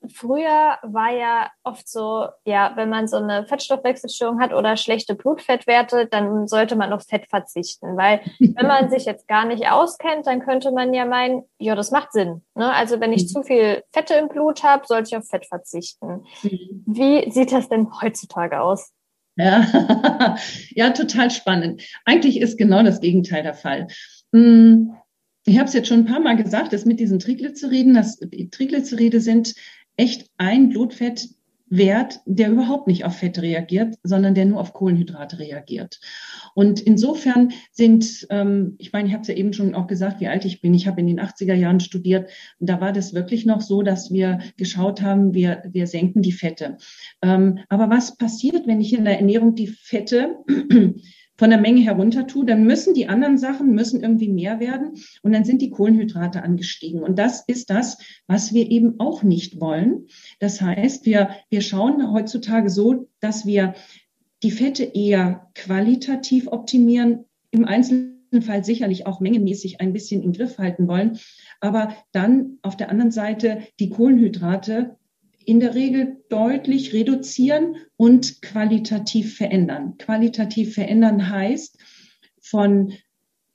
[0.08, 6.06] früher war ja oft so, ja, wenn man so eine Fettstoffwechselstörung hat oder schlechte Blutfettwerte,
[6.06, 7.96] dann sollte man auf Fett verzichten.
[7.96, 11.90] Weil wenn man sich jetzt gar nicht auskennt, dann könnte man ja meinen, ja, das
[11.90, 12.42] macht Sinn.
[12.54, 12.72] Ne?
[12.72, 13.28] Also wenn ich mhm.
[13.28, 16.24] zu viel Fette im Blut habe, sollte ich auf Fett verzichten.
[16.42, 16.84] Mhm.
[16.86, 18.92] Wie sieht das denn heutzutage aus?
[19.36, 20.36] Ja.
[20.70, 21.82] ja, total spannend.
[22.04, 23.88] Eigentlich ist genau das Gegenteil der Fall.
[24.32, 24.94] Hm,
[25.46, 28.48] ich habe es jetzt schon ein paar Mal gesagt, dass mit diesen Triglyceriden, dass die
[28.48, 29.54] Triglyceride sind
[29.96, 36.00] echt ein Blutfettwert, der überhaupt nicht auf Fett reagiert, sondern der nur auf Kohlenhydrate reagiert.
[36.54, 40.28] Und insofern sind, ähm, ich meine, ich habe es ja eben schon auch gesagt, wie
[40.28, 40.74] alt ich bin.
[40.74, 42.30] Ich habe in den 80er Jahren studiert.
[42.60, 46.78] Da war das wirklich noch so, dass wir geschaut haben, wir, wir senken die Fette.
[47.22, 50.36] Ähm, aber was passiert, wenn ich in der Ernährung die Fette
[51.36, 54.92] von der Menge herunter tue, dann müssen die anderen Sachen müssen irgendwie mehr werden
[55.22, 57.02] und dann sind die Kohlenhydrate angestiegen.
[57.02, 60.06] Und das ist das, was wir eben auch nicht wollen.
[60.38, 63.74] Das heißt, wir, wir schauen heutzutage so, dass wir
[64.42, 70.86] die Fette eher qualitativ optimieren, im Einzelfall sicherlich auch mengenmäßig ein bisschen im Griff halten
[70.86, 71.18] wollen,
[71.60, 74.96] aber dann auf der anderen Seite die Kohlenhydrate
[75.46, 79.96] in der Regel deutlich reduzieren und qualitativ verändern.
[79.98, 81.78] Qualitativ verändern heißt
[82.40, 82.92] von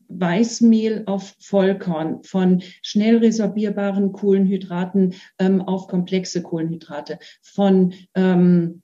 [0.10, 8.82] Weißmehl auf Vollkorn, von schnell resorbierbaren Kohlenhydraten ähm, auf komplexe Kohlenhydrate, von ähm,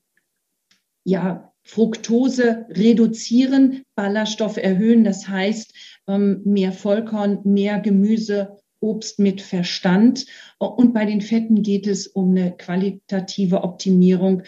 [1.03, 5.73] ja, Fructose reduzieren, Ballaststoff erhöhen, das heißt
[6.07, 10.25] ähm, mehr Vollkorn, mehr Gemüse, Obst mit Verstand.
[10.59, 14.43] Und bei den Fetten geht es um eine qualitative Optimierung,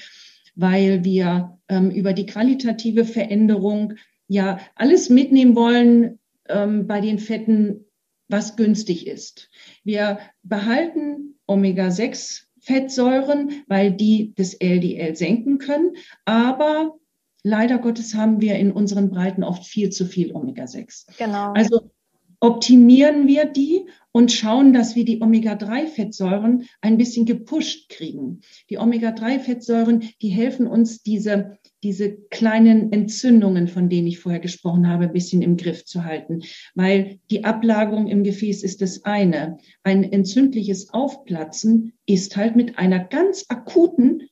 [0.55, 3.93] weil wir ähm, über die qualitative Veränderung
[4.27, 7.85] ja alles mitnehmen wollen ähm, bei den Fetten,
[8.27, 9.49] was günstig ist.
[9.83, 15.95] Wir behalten Omega-6 Fettsäuren, weil die das LDL senken können.
[16.25, 16.97] Aber
[17.41, 21.17] leider Gottes haben wir in unseren Breiten oft viel zu viel Omega-6.
[21.17, 21.53] Genau.
[21.53, 21.91] Also
[22.39, 28.41] optimieren wir die und schauen, dass wir die Omega-3-Fettsäuren ein bisschen gepusht kriegen.
[28.69, 35.05] Die Omega-3-Fettsäuren, die helfen uns, diese, diese kleinen Entzündungen, von denen ich vorher gesprochen habe,
[35.05, 36.41] ein bisschen im Griff zu halten.
[36.73, 39.57] Weil die Ablagerung im Gefäß ist das eine.
[39.83, 44.29] Ein entzündliches Aufplatzen ist halt mit einer ganz akuten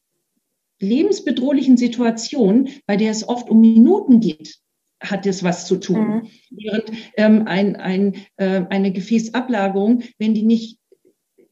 [0.79, 4.59] lebensbedrohlichen Situation, bei der es oft um Minuten geht,
[5.09, 6.07] hat es was zu tun.
[6.07, 6.27] Mhm.
[6.51, 10.79] Während ähm, ein, ein, äh, eine Gefäßablagerung, wenn die nicht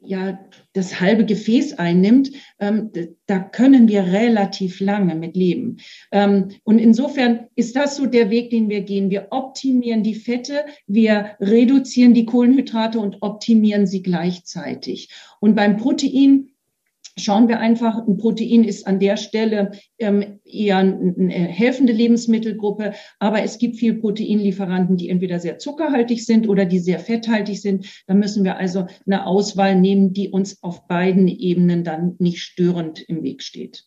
[0.06, 0.40] ja
[0.74, 2.92] das halbe Gefäß einnimmt, ähm,
[3.26, 5.78] da können wir relativ lange mit leben.
[6.12, 9.10] Ähm, und insofern ist das so der Weg, den wir gehen.
[9.10, 15.10] Wir optimieren die Fette, wir reduzieren die Kohlenhydrate und optimieren sie gleichzeitig.
[15.40, 16.50] Und beim Protein
[17.18, 23.44] schauen wir einfach, ein Protein ist an der Stelle ähm, eher eine helfende Lebensmittelgruppe, aber
[23.44, 28.04] es gibt viel Proteinlieferanten, die entweder sehr zuckerhaltig sind oder die sehr fetthaltig sind.
[28.08, 33.02] Da müssen wir also eine Auswahl nehmen, die uns auf beiden Ebenen dann nicht störend
[33.02, 33.86] im Weg steht.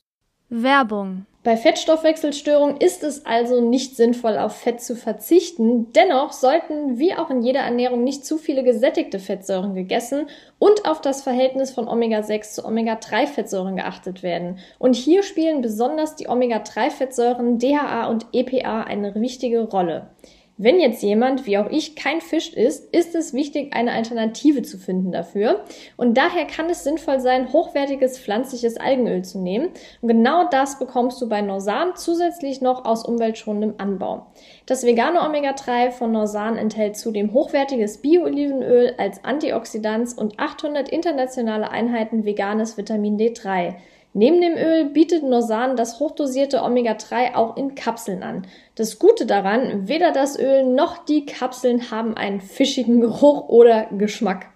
[0.48, 1.26] Werbung.
[1.42, 5.92] Bei Fettstoffwechselstörungen ist es also nicht sinnvoll, auf Fett zu verzichten.
[5.92, 10.26] Dennoch sollten, wie auch in jeder Ernährung, nicht zu viele gesättigte Fettsäuren gegessen
[10.58, 14.58] und auf das Verhältnis von Omega-6 zu Omega-3-Fettsäuren geachtet werden.
[14.78, 20.10] Und hier spielen besonders die Omega-3-Fettsäuren DHA und EPA eine wichtige Rolle.
[20.58, 24.78] Wenn jetzt jemand, wie auch ich, kein Fisch isst, ist es wichtig, eine Alternative zu
[24.78, 25.64] finden dafür.
[25.98, 29.68] Und daher kann es sinnvoll sein, hochwertiges pflanzliches Algenöl zu nehmen.
[30.00, 34.28] Und genau das bekommst du bei Norsan zusätzlich noch aus umweltschonendem Anbau.
[34.64, 42.24] Das vegane Omega-3 von Norsan enthält zudem hochwertiges Bio-Olivenöl als Antioxidans und 800 internationale Einheiten
[42.24, 43.74] veganes Vitamin D3.
[44.18, 48.46] Neben dem Öl bietet Norsan das hochdosierte Omega-3 auch in Kapseln an.
[48.74, 54.46] Das Gute daran, weder das Öl noch die Kapseln haben einen fischigen Geruch oder Geschmack.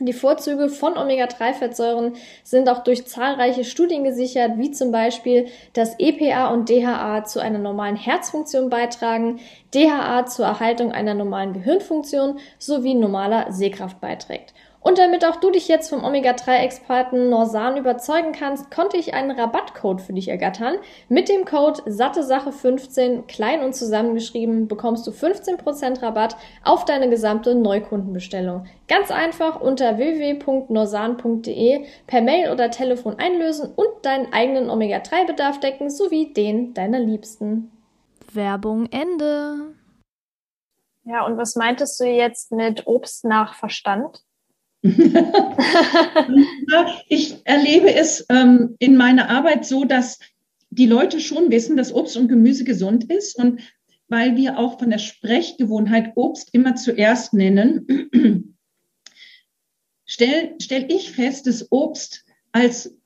[0.00, 6.48] Die Vorzüge von Omega-3-Fettsäuren sind auch durch zahlreiche Studien gesichert, wie zum Beispiel, dass EPA
[6.48, 9.40] und DHA zu einer normalen Herzfunktion beitragen,
[9.74, 14.52] DHA zur Erhaltung einer normalen Gehirnfunktion sowie normaler Sehkraft beiträgt.
[14.82, 20.00] Und damit auch du dich jetzt vom Omega-3-Experten Norsan überzeugen kannst, konnte ich einen Rabattcode
[20.00, 20.76] für dich ergattern.
[21.10, 28.64] Mit dem Code SatteSache15, klein und zusammengeschrieben, bekommst du 15% Rabatt auf deine gesamte Neukundenbestellung.
[28.88, 36.32] Ganz einfach unter www.norsan.de per Mail oder Telefon einlösen und deinen eigenen Omega-3-Bedarf decken sowie
[36.32, 37.70] den deiner Liebsten.
[38.32, 39.74] Werbung Ende.
[41.04, 44.22] Ja, und was meintest du jetzt mit Obst nach Verstand?
[47.08, 50.18] ich erlebe es ähm, in meiner Arbeit so, dass
[50.70, 53.60] die Leute schon wissen, dass Obst und Gemüse gesund ist und
[54.08, 57.86] weil wir auch von der Sprechgewohnheit Obst immer zuerst nennen,
[60.04, 62.96] stelle stell ich fest, dass Obst als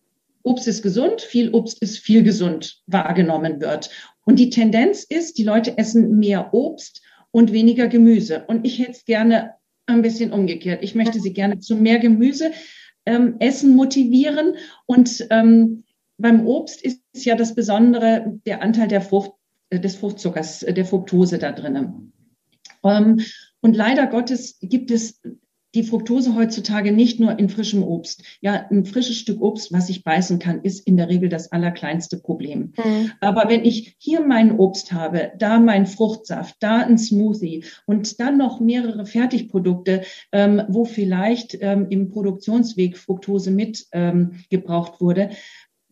[0.42, 3.90] Obst ist gesund, viel Obst ist viel gesund wahrgenommen wird.
[4.24, 8.44] Und die Tendenz ist, die Leute essen mehr Obst und weniger Gemüse.
[8.46, 9.54] Und ich hätte es gerne
[9.86, 10.82] ein bisschen umgekehrt.
[10.82, 12.52] Ich möchte sie gerne zu mehr Gemüse
[13.06, 14.56] ähm, essen motivieren.
[14.86, 15.84] Und ähm,
[16.18, 19.32] beim Obst ist ja das Besondere der Anteil der Frucht,
[19.70, 22.12] äh, des Fruchtzuckers, äh, der Fructose da drinnen.
[22.82, 23.20] Ähm,
[23.60, 25.20] und leider Gottes gibt es
[25.74, 28.22] die Fructose heutzutage nicht nur in frischem Obst.
[28.40, 32.18] Ja, ein frisches Stück Obst, was ich beißen kann, ist in der Regel das allerkleinste
[32.18, 32.72] Problem.
[32.76, 33.10] Mhm.
[33.20, 38.38] Aber wenn ich hier mein Obst habe, da mein Fruchtsaft, da ein Smoothie und dann
[38.38, 45.30] noch mehrere Fertigprodukte, ähm, wo vielleicht ähm, im Produktionsweg Fructose mit ähm, gebraucht wurde,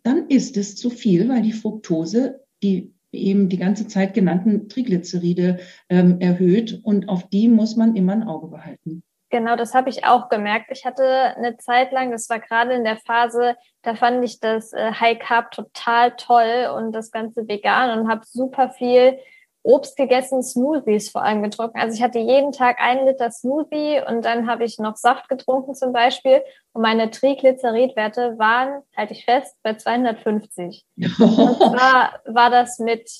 [0.02, 5.58] dann ist es zu viel, weil die Fructose die eben die ganze Zeit genannten Triglyceride
[5.88, 9.02] ähm, erhöht und auf die muss man immer ein Auge behalten.
[9.32, 10.66] Genau, das habe ich auch gemerkt.
[10.72, 14.74] Ich hatte eine Zeit lang, das war gerade in der Phase, da fand ich das
[14.74, 19.18] äh, High Carb total toll und das ganze vegan und habe super viel
[19.62, 21.78] Obst gegessen, Smoothies vor allem getrunken.
[21.78, 25.74] Also ich hatte jeden Tag einen Liter Smoothie und dann habe ich noch Saft getrunken
[25.74, 26.42] zum Beispiel
[26.74, 30.84] und meine Triglyceridwerte waren, halte ich fest, bei 250.
[30.96, 33.10] und zwar war das mit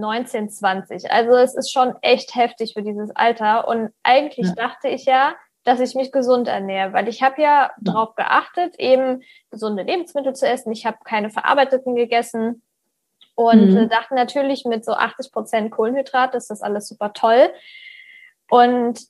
[0.00, 1.10] 19, 20.
[1.10, 3.68] Also es ist schon echt heftig für dieses Alter.
[3.68, 4.54] Und eigentlich ja.
[4.54, 8.76] dachte ich ja, dass ich mich gesund ernähre, weil ich habe ja, ja darauf geachtet,
[8.78, 10.72] eben gesunde Lebensmittel zu essen.
[10.72, 12.62] Ich habe keine verarbeiteten gegessen
[13.34, 13.88] und mhm.
[13.88, 17.52] dachte natürlich mit so 80 Prozent Kohlenhydrat ist das alles super toll.
[18.50, 19.00] Und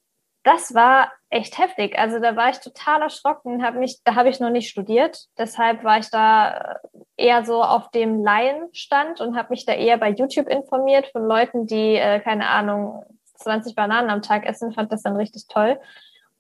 [0.43, 1.99] das war echt heftig.
[1.99, 5.85] Also da war ich total erschrocken, habe mich, da habe ich noch nicht studiert, deshalb
[5.85, 6.77] war ich da
[7.19, 11.67] eher so auf dem Laienstand und habe mich da eher bei YouTube informiert von Leuten,
[11.67, 13.05] die äh, keine Ahnung
[13.35, 15.79] 20 Bananen am Tag essen, fand das dann richtig toll.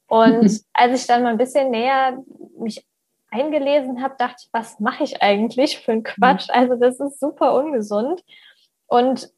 [0.06, 2.18] Und als ich dann mal ein bisschen näher
[2.58, 2.86] mich
[3.30, 6.48] eingelesen habe, dachte ich, was mache ich eigentlich für einen Quatsch?
[6.50, 8.24] Also das ist super ungesund.
[8.86, 9.30] Und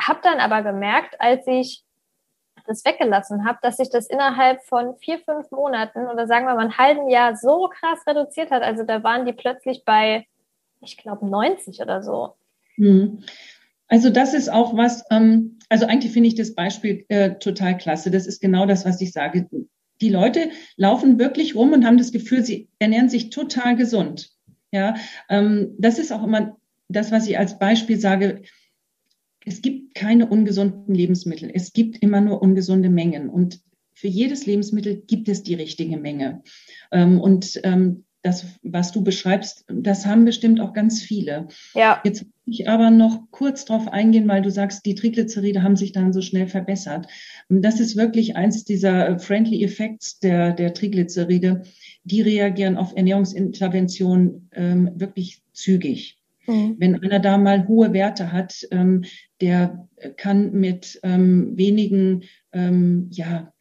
[0.00, 1.84] habe dann aber gemerkt, als ich
[2.66, 6.64] das weggelassen habe, dass sich das innerhalb von vier, fünf Monaten oder sagen wir mal
[6.64, 8.62] ein halben Jahr so krass reduziert hat.
[8.62, 10.26] Also da waren die plötzlich bei,
[10.84, 12.34] ich glaube, 90 oder so.
[12.76, 13.20] Hm.
[13.88, 18.10] Also das ist auch was, ähm, also eigentlich finde ich das Beispiel äh, total klasse.
[18.10, 19.48] Das ist genau das, was ich sage.
[20.00, 24.30] Die Leute laufen wirklich rum und haben das Gefühl, sie ernähren sich total gesund.
[24.72, 24.96] Ja,
[25.28, 26.56] ähm, das ist auch immer
[26.88, 28.42] das, was ich als Beispiel sage.
[29.44, 31.50] Es gibt keine ungesunden Lebensmittel.
[31.52, 33.28] Es gibt immer nur ungesunde Mengen.
[33.28, 33.60] Und
[33.92, 36.42] für jedes Lebensmittel gibt es die richtige Menge.
[36.90, 41.46] Ähm, und ähm, das, was du beschreibst, das haben bestimmt auch ganz viele.
[41.74, 42.00] Ja.
[42.04, 45.92] Jetzt will ich aber noch kurz darauf eingehen, weil du sagst, die Triglyceride haben sich
[45.92, 47.06] dann so schnell verbessert.
[47.50, 51.64] Das ist wirklich eins dieser Friendly Effects der, der Triglyceride.
[52.04, 56.18] Die reagieren auf Ernährungsintervention ähm, wirklich zügig.
[56.46, 56.76] Mhm.
[56.78, 59.04] Wenn einer da mal hohe Werte hat, ähm,
[59.42, 62.22] der kann mit ähm, wenigen
[62.52, 63.52] ähm, ja,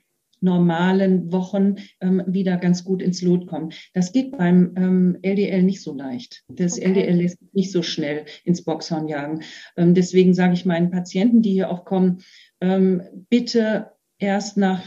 [0.43, 3.71] normalen Wochen ähm, wieder ganz gut ins Lot kommen.
[3.93, 6.43] Das geht beim ähm, LDL nicht so leicht.
[6.49, 6.89] Das okay.
[6.89, 9.41] LDL lässt nicht so schnell ins Boxhorn jagen.
[9.77, 12.19] Ähm, deswegen sage ich meinen Patienten, die hier auch kommen,
[12.61, 14.81] ähm, bitte erst nach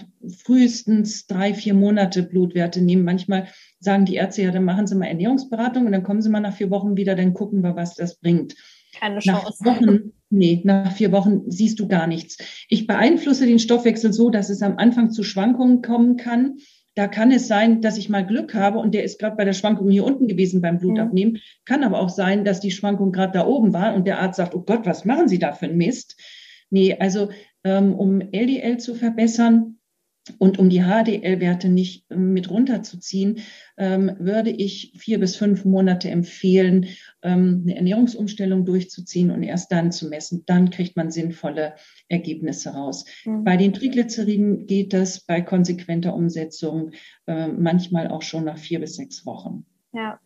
[0.45, 3.05] frühestens drei, vier Monate Blutwerte nehmen.
[3.05, 3.49] Manchmal
[3.81, 6.55] sagen die Ärzte, ja, dann machen Sie mal Ernährungsberatung und dann kommen Sie mal nach
[6.55, 8.55] vier Wochen wieder, dann gucken wir, was das bringt.
[8.99, 9.55] Keine Chance.
[9.61, 12.39] Nach Wochen, nee, nach vier Wochen siehst du gar nichts.
[12.69, 16.59] Ich beeinflusse den Stoffwechsel so, dass es am Anfang zu Schwankungen kommen kann.
[16.95, 19.53] Da kann es sein, dass ich mal Glück habe und der ist gerade bei der
[19.53, 21.35] Schwankung hier unten gewesen beim Blutabnehmen.
[21.35, 21.39] Mhm.
[21.67, 24.55] Kann aber auch sein, dass die Schwankung gerade da oben war und der Arzt sagt,
[24.55, 26.17] oh Gott, was machen Sie da für ein Mist?
[26.71, 27.29] Nee, also
[27.65, 29.76] ähm, um LDL zu verbessern,
[30.39, 33.41] und um die HDL-Werte nicht ähm, mit runterzuziehen,
[33.77, 36.87] ähm, würde ich vier bis fünf Monate empfehlen,
[37.23, 40.45] ähm, eine Ernährungsumstellung durchzuziehen und erst dann zu messen.
[40.47, 41.75] Dann kriegt man sinnvolle
[42.09, 43.05] Ergebnisse raus.
[43.25, 43.45] Mhm.
[43.45, 46.93] Bei den Triglyceriden geht das bei konsequenter Umsetzung
[47.27, 49.67] äh, manchmal auch schon nach vier bis sechs Wochen.
[49.93, 50.21] Ja.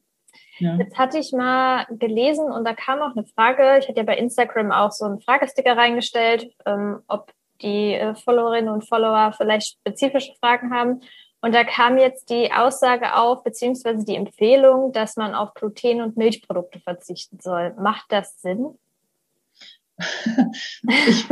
[0.58, 0.76] Ja.
[0.76, 3.78] Jetzt hatte ich mal gelesen und da kam auch eine Frage.
[3.78, 6.54] Ich hatte ja bei Instagram auch so einen Fragesticker reingestellt,
[7.08, 7.32] ob
[7.62, 11.00] die äh, Followerinnen und Follower vielleicht spezifische Fragen haben.
[11.42, 16.16] Und da kam jetzt die Aussage auf, beziehungsweise die Empfehlung, dass man auf Gluten und
[16.16, 17.74] Milchprodukte verzichten soll.
[17.78, 18.74] Macht das Sinn?
[21.08, 21.26] ich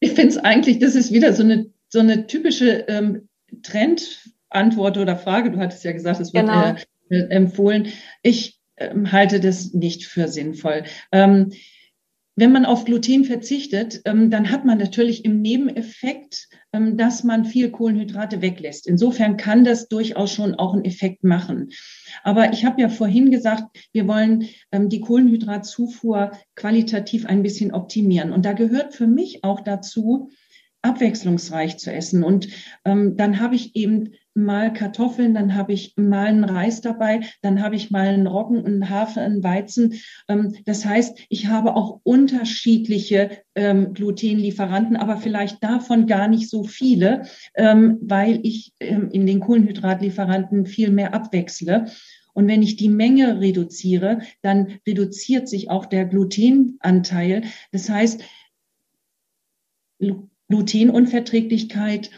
[0.00, 3.28] ich finde es eigentlich, das ist wieder so eine, so eine typische ähm,
[3.62, 5.50] Trendantwort oder Frage.
[5.50, 6.74] Du hattest ja gesagt, es wird genau.
[7.10, 7.88] äh, empfohlen.
[8.22, 10.84] Ich ähm, halte das nicht für sinnvoll.
[11.12, 11.52] Ähm,
[12.36, 17.44] wenn man auf Gluten verzichtet, ähm, dann hat man natürlich im Nebeneffekt, ähm, dass man
[17.44, 18.86] viel Kohlenhydrate weglässt.
[18.86, 21.70] Insofern kann das durchaus schon auch einen Effekt machen.
[22.22, 28.32] Aber ich habe ja vorhin gesagt, wir wollen ähm, die Kohlenhydratzufuhr qualitativ ein bisschen optimieren.
[28.32, 30.30] Und da gehört für mich auch dazu,
[30.82, 32.24] abwechslungsreich zu essen.
[32.24, 32.48] Und
[32.84, 37.62] ähm, dann habe ich eben mal Kartoffeln, dann habe ich mal einen Reis dabei, dann
[37.62, 39.94] habe ich mal einen Roggen, einen Hafer, einen Weizen.
[40.28, 46.64] Ähm, das heißt, ich habe auch unterschiedliche ähm, Glutenlieferanten, aber vielleicht davon gar nicht so
[46.64, 47.22] viele,
[47.54, 51.86] ähm, weil ich ähm, in den Kohlenhydratlieferanten viel mehr abwechsle.
[52.32, 57.42] Und wenn ich die Menge reduziere, dann reduziert sich auch der Glutenanteil.
[57.72, 58.22] Das heißt,
[60.50, 62.10] Glutenunverträglichkeit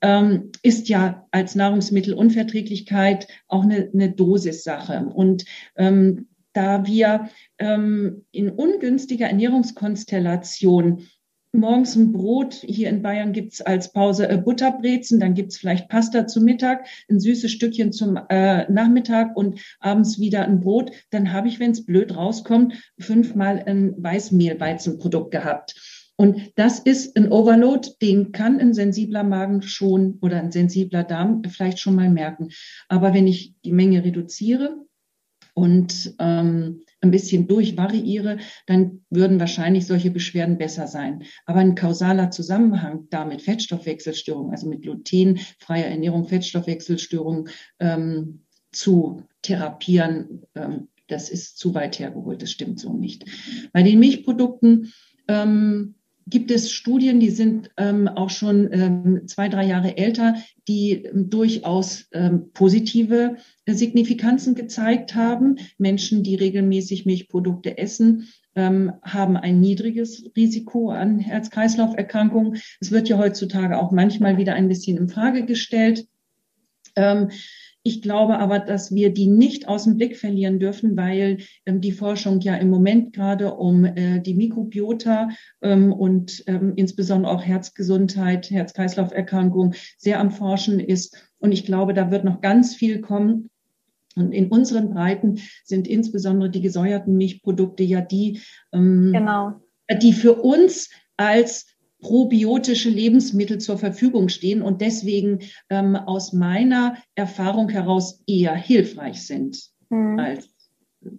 [0.00, 5.10] ähm, ist ja als Nahrungsmittelunverträglichkeit auch eine, eine Dosissache.
[5.14, 5.44] Und
[5.76, 7.28] ähm, da wir
[7.58, 11.06] ähm, in ungünstiger Ernährungskonstellation
[11.52, 16.26] morgens ein Brot, hier in Bayern gibt's als Pause äh, Butterbrezen, dann gibt's vielleicht Pasta
[16.26, 21.48] zum Mittag, ein süßes Stückchen zum äh, Nachmittag und abends wieder ein Brot, dann habe
[21.48, 25.74] ich, wenn es blöd rauskommt, fünfmal ein Weißmehlweizenprodukt gehabt.
[26.20, 31.42] Und das ist ein Overload, den kann ein sensibler Magen schon oder ein sensibler Darm
[31.44, 32.50] vielleicht schon mal merken.
[32.88, 34.84] Aber wenn ich die Menge reduziere
[35.54, 41.22] und ähm, ein bisschen durchvariiere, dann würden wahrscheinlich solche Beschwerden besser sein.
[41.46, 47.48] Aber ein kausaler Zusammenhang damit Fettstoffwechselstörung, also mit glutenfreier Ernährung Fettstoffwechselstörung
[47.78, 48.42] ähm,
[48.72, 52.42] zu therapieren, ähm, das ist zu weit hergeholt.
[52.42, 53.24] Das stimmt so nicht.
[53.72, 54.92] Bei den Milchprodukten
[55.26, 55.94] ähm,
[56.30, 60.36] gibt es Studien, die sind ähm, auch schon ähm, zwei, drei Jahre älter,
[60.68, 65.56] die ähm, durchaus ähm, positive Signifikanzen gezeigt haben.
[65.76, 72.60] Menschen, die regelmäßig Milchprodukte essen, ähm, haben ein niedriges Risiko an Herz-Kreislauf-Erkrankungen.
[72.80, 76.06] Es wird ja heutzutage auch manchmal wieder ein bisschen in Frage gestellt.
[77.82, 81.92] Ich glaube aber, dass wir die nicht aus dem Blick verlieren dürfen, weil ähm, die
[81.92, 85.30] Forschung ja im Moment gerade um äh, die Mikrobiota
[85.62, 91.16] ähm, und ähm, insbesondere auch Herzgesundheit, Herz-Kreislauf-Erkrankung sehr am Forschen ist.
[91.38, 93.48] Und ich glaube, da wird noch ganz viel kommen.
[94.14, 98.40] Und in unseren Breiten sind insbesondere die gesäuerten Milchprodukte ja die,
[98.72, 99.62] ähm, genau.
[100.02, 101.66] die für uns als
[102.00, 109.58] probiotische Lebensmittel zur Verfügung stehen und deswegen ähm, aus meiner Erfahrung heraus eher hilfreich sind
[109.88, 110.18] mhm.
[110.18, 110.48] als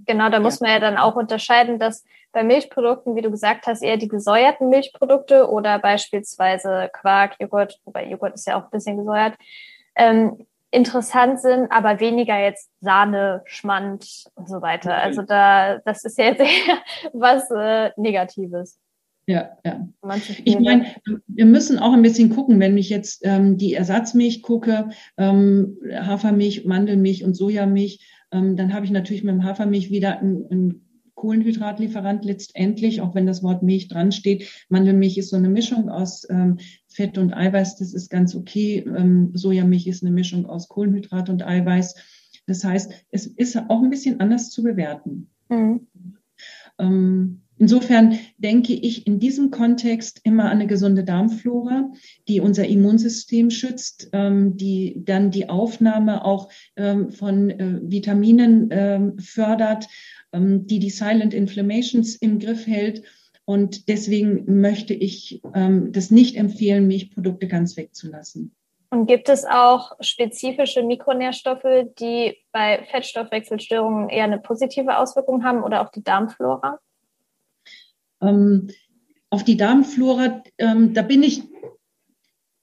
[0.05, 0.39] Genau, da ja.
[0.39, 4.07] muss man ja dann auch unterscheiden, dass bei Milchprodukten, wie du gesagt hast, eher die
[4.07, 9.35] gesäuerten Milchprodukte oder beispielsweise Quark, Joghurt, wobei Joghurt ist ja auch ein bisschen gesäuert,
[9.95, 14.95] ähm, interessant sind, aber weniger jetzt Sahne, Schmand und so weiter.
[14.95, 16.77] Also da, das ist ja jetzt eher
[17.13, 18.79] was äh, Negatives.
[19.27, 19.87] Ja, ja.
[20.43, 20.87] Ich meine,
[21.27, 26.65] wir müssen auch ein bisschen gucken, wenn ich jetzt ähm, die Ersatzmilch gucke, ähm, Hafermilch,
[26.65, 27.99] Mandelmilch und Sojamilch,
[28.31, 33.43] ähm, dann habe ich natürlich mit dem Hafermilch wieder einen Kohlenhydratlieferant letztendlich, auch wenn das
[33.43, 34.65] Wort Milch dran steht.
[34.69, 36.57] Mandelmilch ist so eine Mischung aus ähm,
[36.87, 38.83] Fett und Eiweiß, das ist ganz okay.
[38.97, 41.95] Ähm, Sojamilch ist eine Mischung aus Kohlenhydrat und Eiweiß.
[42.47, 45.29] Das heißt, es ist auch ein bisschen anders zu bewerten.
[45.49, 45.87] Mhm.
[46.79, 51.91] Ähm, Insofern denke ich in diesem Kontext immer an eine gesunde Darmflora,
[52.27, 59.19] die unser Immunsystem schützt, ähm, die dann die Aufnahme auch ähm, von äh, Vitaminen ähm,
[59.19, 59.87] fördert,
[60.33, 63.03] die die Silent Inflammations im Griff hält.
[63.45, 68.55] Und deswegen möchte ich das nicht empfehlen, Milchprodukte ganz wegzulassen.
[68.91, 75.81] Und gibt es auch spezifische Mikronährstoffe, die bei Fettstoffwechselstörungen eher eine positive Auswirkung haben oder
[75.81, 76.79] auf die Darmflora?
[78.21, 78.69] Ähm,
[79.31, 81.41] auf die Darmflora, ähm, da bin ich,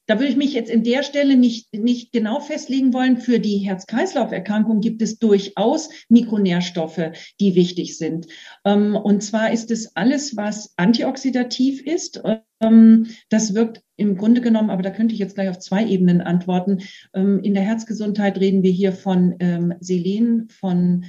[0.07, 3.17] da würde ich mich jetzt in der Stelle nicht, nicht genau festlegen wollen.
[3.19, 8.27] Für die Herz-Kreislauf-Erkrankung gibt es durchaus Mikronährstoffe, die wichtig sind.
[8.65, 12.23] Ähm, und zwar ist es alles, was antioxidativ ist.
[12.61, 16.21] Ähm, das wirkt im Grunde genommen, aber da könnte ich jetzt gleich auf zwei Ebenen
[16.21, 16.81] antworten.
[17.15, 21.05] Ähm, in der Herzgesundheit reden wir hier von ähm, Selen, von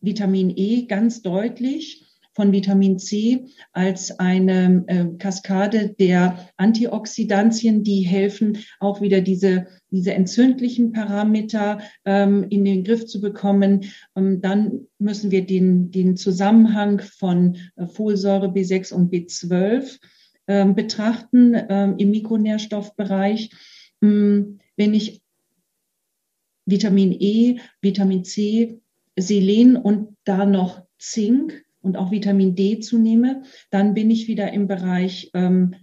[0.00, 2.03] Vitamin E ganz deutlich
[2.34, 10.14] von Vitamin C als eine äh, Kaskade der Antioxidantien, die helfen, auch wieder diese, diese
[10.14, 13.84] entzündlichen Parameter ähm, in den Griff zu bekommen.
[14.16, 20.00] Ähm, dann müssen wir den, den Zusammenhang von äh, Folsäure B6 und B12
[20.48, 23.50] ähm, betrachten ähm, im Mikronährstoffbereich.
[24.02, 25.22] Ähm, wenn ich
[26.66, 28.80] Vitamin E, Vitamin C,
[29.16, 34.66] Selen und da noch Zink und auch Vitamin D zunehme, dann bin ich wieder im
[34.66, 35.74] Bereich ähm,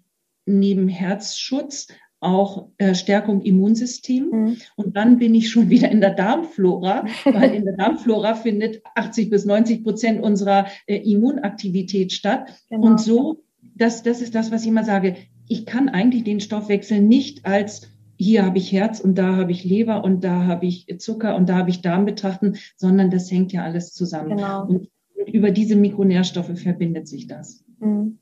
[0.45, 1.88] neben Herzschutz
[2.20, 4.30] auch äh, Stärkung Immunsystem.
[4.30, 4.58] Mhm.
[4.76, 9.30] Und dann bin ich schon wieder in der Darmflora, weil in der Darmflora findet 80
[9.30, 12.49] bis 90 Prozent unserer äh, Immunaktivität statt.
[12.70, 12.88] Genau.
[12.88, 13.43] Und so,
[13.76, 15.16] das, das ist das, was ich immer sage.
[15.47, 17.88] Ich kann eigentlich den Stoffwechsel nicht als
[18.18, 21.49] hier habe ich Herz und da habe ich Leber und da habe ich Zucker und
[21.49, 24.38] da habe ich Darm betrachten, sondern das hängt ja alles zusammen.
[24.38, 24.68] Genau.
[24.68, 24.89] Und
[25.28, 27.63] über diese Mikronährstoffe verbindet sich das.
[27.80, 28.19] Mhm.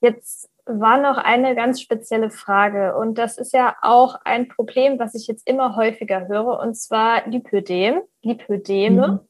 [0.00, 5.14] Jetzt war noch eine ganz spezielle Frage und das ist ja auch ein Problem, was
[5.14, 9.20] ich jetzt immer häufiger höre und zwar Lipödem, Lipödeme.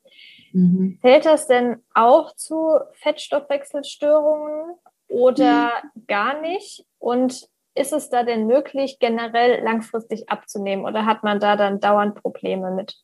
[0.53, 0.61] Mhm.
[0.63, 0.99] Mhm.
[1.01, 4.75] Fällt das denn auch zu Fettstoffwechselstörungen
[5.09, 6.07] oder mhm.
[6.07, 6.85] gar nicht?
[6.99, 12.17] Und ist es da denn möglich, generell langfristig abzunehmen oder hat man da dann dauernd
[12.17, 12.97] Probleme mit?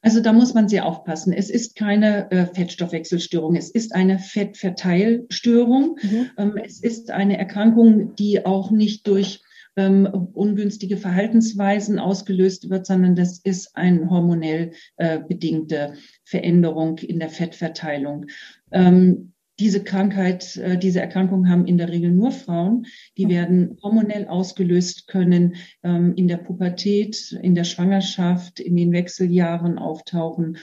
[0.00, 1.32] Also da muss man sehr aufpassen.
[1.32, 5.98] Es ist keine äh, Fettstoffwechselstörung, es ist eine Fettverteilstörung.
[6.00, 6.30] Mhm.
[6.38, 9.42] Ähm, es ist eine Erkrankung, die auch nicht durch
[9.76, 15.94] ähm, ungünstige Verhaltensweisen ausgelöst wird, sondern das ist eine hormonell äh, bedingte
[16.24, 18.26] Veränderung in der Fettverteilung.
[18.72, 22.86] Ähm, diese Krankheit, äh, diese Erkrankung haben in der Regel nur Frauen.
[23.16, 23.30] Die mhm.
[23.30, 30.58] werden hormonell ausgelöst können, ähm, in der Pubertät, in der Schwangerschaft, in den Wechseljahren auftauchen.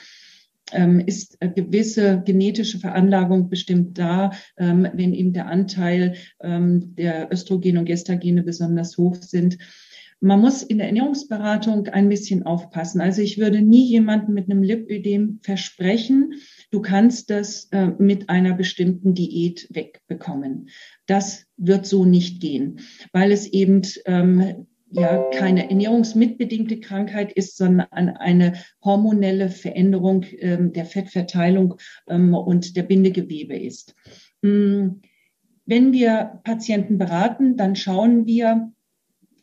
[0.72, 7.78] Ähm, ist eine gewisse genetische Veranlagung bestimmt da, ähm, wenn eben der Anteil der Östrogen
[7.78, 9.58] und Gestagene besonders hoch sind.
[10.22, 13.02] Man muss in der Ernährungsberatung ein bisschen aufpassen.
[13.02, 16.36] Also ich würde nie jemanden mit einem Lipödem versprechen,
[16.72, 20.70] du kannst das äh, mit einer bestimmten Diät wegbekommen.
[21.06, 22.80] Das wird so nicht gehen,
[23.12, 28.54] weil es eben ähm, ja keine ernährungsmitbedingte Krankheit ist, sondern eine
[28.84, 31.76] hormonelle Veränderung ähm, der Fettverteilung
[32.08, 33.94] ähm, und der Bindegewebe ist.
[34.42, 35.02] Hm,
[35.66, 38.72] wenn wir Patienten beraten, dann schauen wir,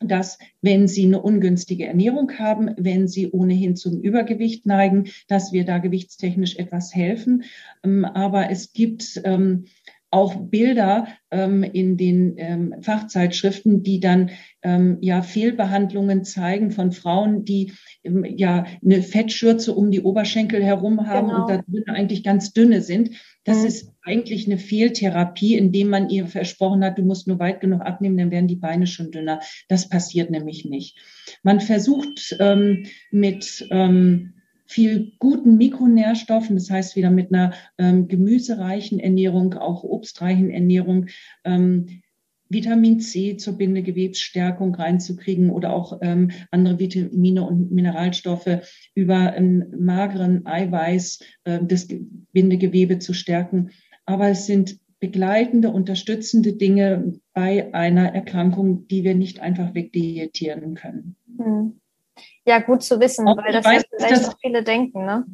[0.08, 5.64] dass wenn sie eine ungünstige Ernährung haben, wenn sie ohnehin zum Übergewicht neigen, dass wir
[5.64, 7.44] da gewichtstechnisch etwas helfen.
[7.84, 9.64] Ähm, aber es gibt ähm,
[10.12, 14.30] auch Bilder ähm, in den ähm, Fachzeitschriften, die dann
[14.62, 17.72] ähm, ja Fehlbehandlungen zeigen von Frauen, die
[18.04, 21.40] ähm, ja eine Fettschürze um die Oberschenkel herum haben genau.
[21.40, 23.10] und da drin eigentlich ganz dünne sind.
[23.44, 23.66] Das mhm.
[23.66, 28.18] ist eigentlich eine Fehltherapie, indem man ihr versprochen hat, du musst nur weit genug abnehmen,
[28.18, 29.40] dann werden die Beine schon dünner.
[29.68, 30.98] Das passiert nämlich nicht.
[31.42, 34.34] Man versucht ähm, mit ähm,
[34.72, 41.06] viel guten Mikronährstoffen, das heißt wieder mit einer ähm, gemüsereichen Ernährung, auch obstreichen Ernährung,
[41.44, 42.02] ähm,
[42.48, 48.60] Vitamin C zur Bindegewebsstärkung reinzukriegen oder auch ähm, andere Vitamine und Mineralstoffe
[48.94, 51.88] über einen mageren Eiweiß äh, das
[52.32, 53.70] Bindegewebe zu stärken.
[54.04, 61.16] Aber es sind begleitende, unterstützende Dinge bei einer Erkrankung, die wir nicht einfach wegdietieren können.
[61.38, 61.80] Hm.
[62.44, 65.24] Ja, gut zu wissen, auch weil das weiß, vielleicht das, auch viele denken, ne?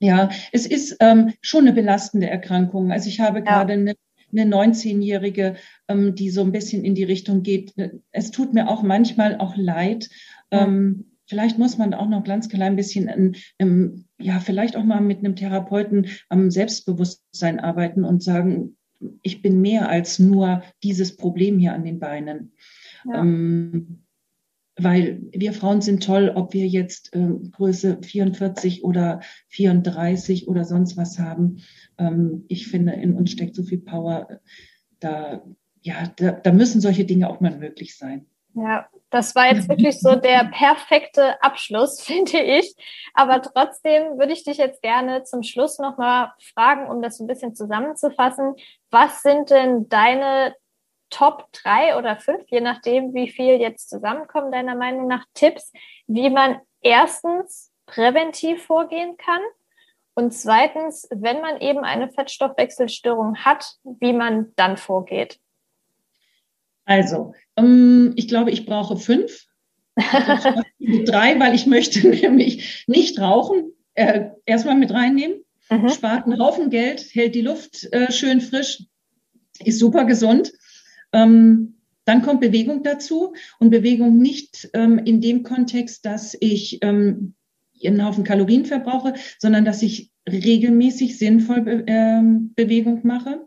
[0.00, 2.92] Ja, es ist ähm, schon eine belastende Erkrankung.
[2.92, 3.44] Also ich habe ja.
[3.44, 3.94] gerade eine,
[4.32, 5.56] eine 19-Jährige,
[5.88, 7.74] ähm, die so ein bisschen in die Richtung geht.
[8.12, 10.08] Es tut mir auch manchmal auch leid.
[10.52, 10.64] Ja.
[10.64, 15.18] Ähm, vielleicht muss man auch noch ganz klein bisschen, ähm, ja, vielleicht auch mal mit
[15.18, 18.76] einem Therapeuten am Selbstbewusstsein arbeiten und sagen,
[19.22, 22.52] ich bin mehr als nur dieses Problem hier an den Beinen.
[23.04, 23.20] Ja.
[23.20, 24.04] Ähm,
[24.78, 30.96] weil wir Frauen sind toll, ob wir jetzt äh, Größe 44 oder 34 oder sonst
[30.96, 31.62] was haben.
[31.98, 34.40] Ähm, ich finde, in uns steckt so viel Power.
[35.00, 35.42] Da,
[35.82, 38.26] ja, da, da müssen solche Dinge auch mal möglich sein.
[38.54, 42.74] Ja, das war jetzt wirklich so der perfekte Abschluss, finde ich.
[43.14, 47.54] Aber trotzdem würde ich dich jetzt gerne zum Schluss nochmal fragen, um das ein bisschen
[47.54, 48.54] zusammenzufassen.
[48.90, 50.54] Was sind denn deine
[51.10, 55.72] Top drei oder fünf, je nachdem, wie viel jetzt zusammenkommen, deiner Meinung nach Tipps,
[56.06, 59.40] wie man erstens präventiv vorgehen kann
[60.18, 65.38] und zweitens, wenn man eben eine Fettstoffwechselstörung hat, wie man dann vorgeht?
[66.84, 69.46] Also, ähm, ich glaube, ich brauche fünf.
[69.96, 73.72] drei, weil ich möchte nämlich nicht rauchen.
[73.94, 75.44] Äh, erstmal mit reinnehmen.
[75.70, 75.88] Mhm.
[75.88, 78.84] Spart einen Haufen Geld, hält die Luft äh, schön frisch,
[79.64, 80.52] ist super gesund.
[81.12, 87.34] Ähm, dann kommt Bewegung dazu und Bewegung nicht ähm, in dem Kontext, dass ich ähm,
[87.84, 93.46] einen Haufen Kalorien verbrauche, sondern dass ich regelmäßig sinnvoll Be ähm, Bewegung mache,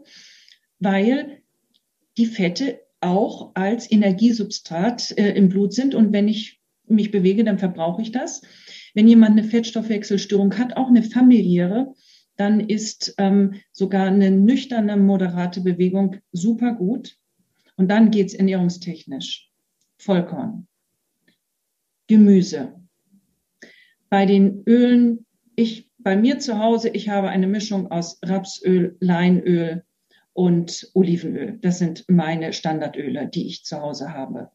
[0.80, 1.42] weil
[2.18, 7.58] die Fette auch als Energiesubstrat äh, im Blut sind und wenn ich mich bewege, dann
[7.58, 8.42] verbrauche ich das.
[8.94, 11.94] Wenn jemand eine Fettstoffwechselstörung hat, auch eine familiäre,
[12.36, 17.18] dann ist ähm, sogar eine nüchterne, moderate Bewegung super gut.
[17.82, 19.50] Und dann geht es ernährungstechnisch.
[19.98, 20.68] Vollkorn.
[22.06, 22.80] Gemüse.
[24.08, 25.26] Bei den Ölen,
[25.56, 29.84] ich, bei mir zu Hause, ich habe eine Mischung aus Rapsöl, Leinöl
[30.34, 31.58] und Olivenöl.
[31.60, 34.52] Das sind meine Standardöle, die ich zu Hause habe.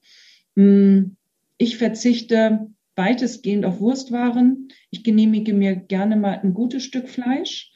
[0.55, 1.17] Hm,
[1.59, 4.69] ich verzichte weitestgehend auf Wurstwaren.
[4.91, 7.73] Ich genehmige mir gerne mal ein gutes Stück Fleisch.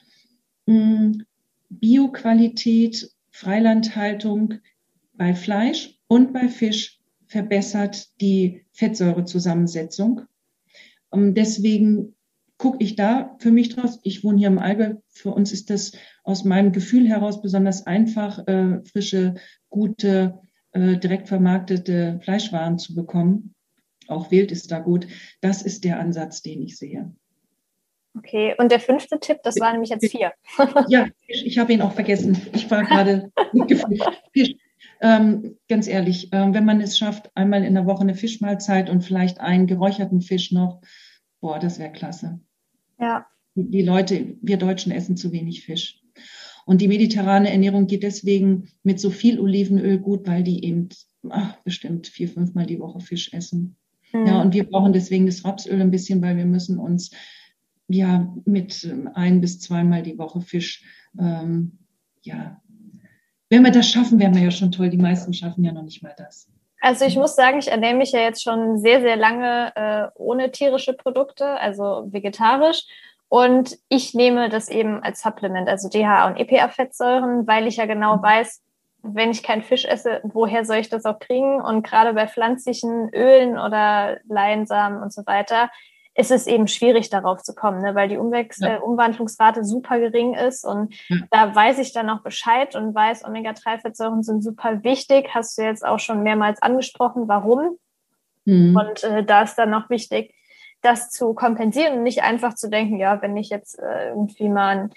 [0.69, 1.25] Hm,
[1.71, 4.61] Bioqualität, Freilandhaltung
[5.21, 10.23] bei Fleisch und bei Fisch verbessert die Fettsäurezusammensetzung.
[11.11, 12.17] Und deswegen
[12.57, 14.01] gucke ich da für mich draus.
[14.03, 14.95] Ich wohne hier im Allgäu.
[15.11, 15.93] Für uns ist das
[16.25, 19.35] aus meinem Gefühl heraus besonders einfach, äh, frische,
[19.69, 20.39] gute,
[20.73, 23.55] äh, direkt vermarktete Fleischwaren zu bekommen.
[24.09, 25.07] Auch Wild ist da gut.
[25.43, 27.15] Das ist der Ansatz, den ich sehe.
[28.17, 30.33] Okay, und der fünfte Tipp, das war nämlich jetzt vier.
[30.89, 32.41] ja, ich habe ihn auch vergessen.
[32.55, 33.31] Ich war gerade
[34.33, 34.55] Fisch.
[35.01, 39.03] Ähm, ganz ehrlich, äh, wenn man es schafft, einmal in der Woche eine Fischmahlzeit und
[39.03, 40.83] vielleicht einen geräucherten Fisch noch,
[41.41, 42.41] boah, das wäre klasse.
[42.99, 43.27] Ja.
[43.55, 46.03] Die, die Leute, wir Deutschen essen zu wenig Fisch.
[46.67, 50.91] Und die mediterrane Ernährung geht deswegen mit so viel Olivenöl gut, weil die eben
[51.29, 53.77] ach, bestimmt vier, fünfmal die Woche Fisch essen.
[54.13, 54.27] Mhm.
[54.27, 57.11] Ja, und wir brauchen deswegen das Rapsöl ein bisschen, weil wir müssen uns
[57.89, 60.85] ja mit ähm, ein bis zweimal die Woche Fisch
[61.19, 61.79] ähm,
[62.23, 62.61] ja
[63.51, 64.89] wenn wir das schaffen, wären wir ja schon toll.
[64.89, 66.49] Die meisten schaffen ja noch nicht mal das.
[66.81, 70.51] Also ich muss sagen, ich ernähre mich ja jetzt schon sehr, sehr lange äh, ohne
[70.51, 72.85] tierische Produkte, also vegetarisch.
[73.29, 78.17] Und ich nehme das eben als Supplement, also DHA und EPA-Fettsäuren, weil ich ja genau
[78.17, 78.23] mhm.
[78.23, 78.63] weiß,
[79.03, 81.61] wenn ich keinen Fisch esse, woher soll ich das auch kriegen?
[81.61, 85.71] Und gerade bei pflanzlichen Ölen oder Leinsamen und so weiter
[86.15, 87.95] ist es eben schwierig, darauf zu kommen, ne?
[87.95, 88.77] weil die Umwechs ja.
[88.77, 90.65] äh, Umwandlungsrate super gering ist.
[90.65, 91.19] Und ja.
[91.31, 95.31] da weiß ich dann auch Bescheid und weiß, Omega-3-Fettsäuren sind super wichtig.
[95.35, 97.79] Hast du jetzt auch schon mehrmals angesprochen, warum.
[98.45, 98.77] Mhm.
[98.77, 100.35] Und äh, da ist dann noch wichtig,
[100.83, 104.79] das zu kompensieren und nicht einfach zu denken, ja, wenn ich jetzt äh, irgendwie mal
[104.79, 104.91] ein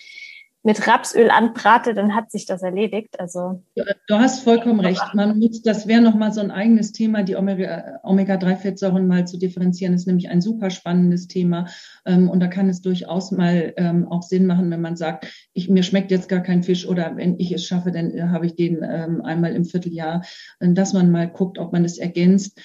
[0.64, 3.20] mit Rapsöl anbrate, dann hat sich das erledigt.
[3.20, 5.14] Also du hast vollkommen recht.
[5.14, 9.92] Man muss, das wäre noch mal so ein eigenes Thema, die Omega-3-Fettsäuren mal zu differenzieren.
[9.92, 11.68] Das ist nämlich ein super spannendes Thema.
[12.06, 15.70] Ähm, und da kann es durchaus mal ähm, auch Sinn machen, wenn man sagt, ich,
[15.70, 18.56] mir schmeckt jetzt gar kein Fisch oder wenn ich es schaffe, dann äh, habe ich
[18.56, 20.24] den ähm, einmal im Vierteljahr,
[20.62, 22.58] dass man mal guckt, ob man es ergänzt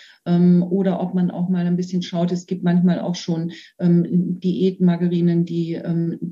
[0.70, 2.32] oder ob man auch mal ein bisschen schaut.
[2.32, 5.80] Es gibt manchmal auch schon Diätmargarinen, die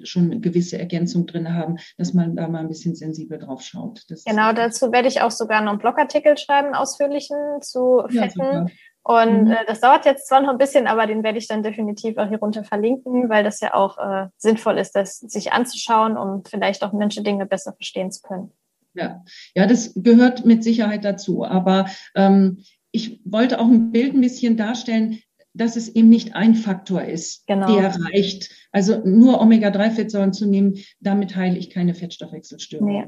[0.03, 4.03] schon gewisse Ergänzung drin haben, dass man da mal ein bisschen sensibel drauf schaut.
[4.09, 8.41] Das genau, dazu werde ich auch sogar noch einen Blogartikel schreiben, ausführlichen zu Fetten.
[8.41, 8.67] Ja,
[9.09, 9.53] und mhm.
[9.53, 12.29] äh, das dauert jetzt zwar noch ein bisschen, aber den werde ich dann definitiv auch
[12.29, 16.83] hier runter verlinken, weil das ja auch äh, sinnvoll ist, das sich anzuschauen, um vielleicht
[16.83, 18.51] auch Menschen Dinge besser verstehen zu können.
[18.95, 19.23] Ja,
[19.55, 21.45] ja, das gehört mit Sicherheit dazu.
[21.45, 21.87] Aber
[22.17, 22.65] ähm,
[22.97, 25.21] ich wollte auch ein Bild ein bisschen darstellen,
[25.53, 27.75] dass es eben nicht ein Faktor ist, genau.
[27.75, 28.51] der reicht.
[28.73, 32.89] Also nur Omega-3-Fettsäuren zu nehmen, damit heile ich keine Fettstoffwechselstörung.
[32.89, 33.07] Nee.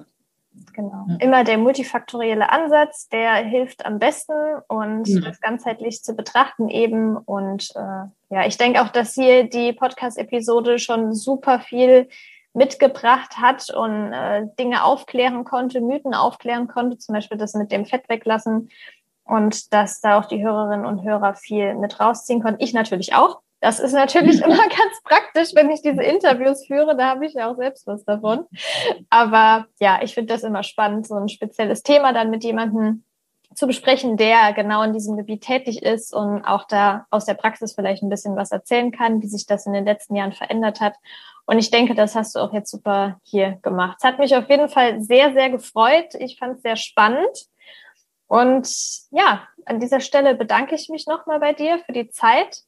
[0.75, 1.07] Genau.
[1.09, 1.17] Ja.
[1.21, 4.33] Immer der multifaktorielle Ansatz, der hilft am besten
[4.67, 5.21] und ja.
[5.21, 7.17] das ganzheitlich zu betrachten eben.
[7.17, 12.09] Und äh, ja, ich denke auch, dass hier die Podcast-Episode schon super viel
[12.55, 17.87] mitgebracht hat und äh, Dinge aufklären konnte, Mythen aufklären konnte, zum Beispiel das mit dem
[17.87, 18.71] Fett weglassen
[19.29, 22.63] und dass da auch die Hörerinnen und Hörer viel mit rausziehen konnten.
[22.63, 23.41] Ich natürlich auch.
[23.61, 26.97] Das ist natürlich immer ganz praktisch, wenn ich diese Interviews führe.
[26.97, 28.47] Da habe ich ja auch selbst was davon.
[29.11, 33.05] Aber ja, ich finde das immer spannend, so ein spezielles Thema dann mit jemandem
[33.55, 37.75] zu besprechen, der genau in diesem Gebiet tätig ist und auch da aus der Praxis
[37.75, 40.95] vielleicht ein bisschen was erzählen kann, wie sich das in den letzten Jahren verändert hat.
[41.45, 43.97] Und ich denke, das hast du auch jetzt super hier gemacht.
[43.99, 46.15] Es hat mich auf jeden Fall sehr, sehr gefreut.
[46.19, 47.49] Ich fand es sehr spannend.
[48.29, 48.69] Und
[49.11, 52.63] ja, an dieser Stelle bedanke ich mich nochmal bei dir für die Zeit.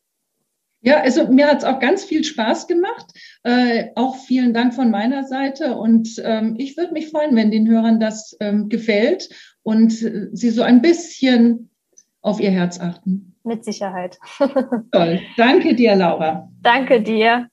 [0.83, 3.07] Ja, also mir hat es auch ganz viel Spaß gemacht.
[3.43, 5.77] Äh, auch vielen Dank von meiner Seite.
[5.77, 9.29] Und ähm, ich würde mich freuen, wenn den Hörern das ähm, gefällt
[9.63, 11.71] und äh, sie so ein bisschen
[12.23, 13.37] auf ihr Herz achten.
[13.45, 14.19] Mit Sicherheit.
[14.93, 15.21] Toll.
[15.37, 16.49] Danke dir, Laura.
[16.63, 17.50] Danke dir.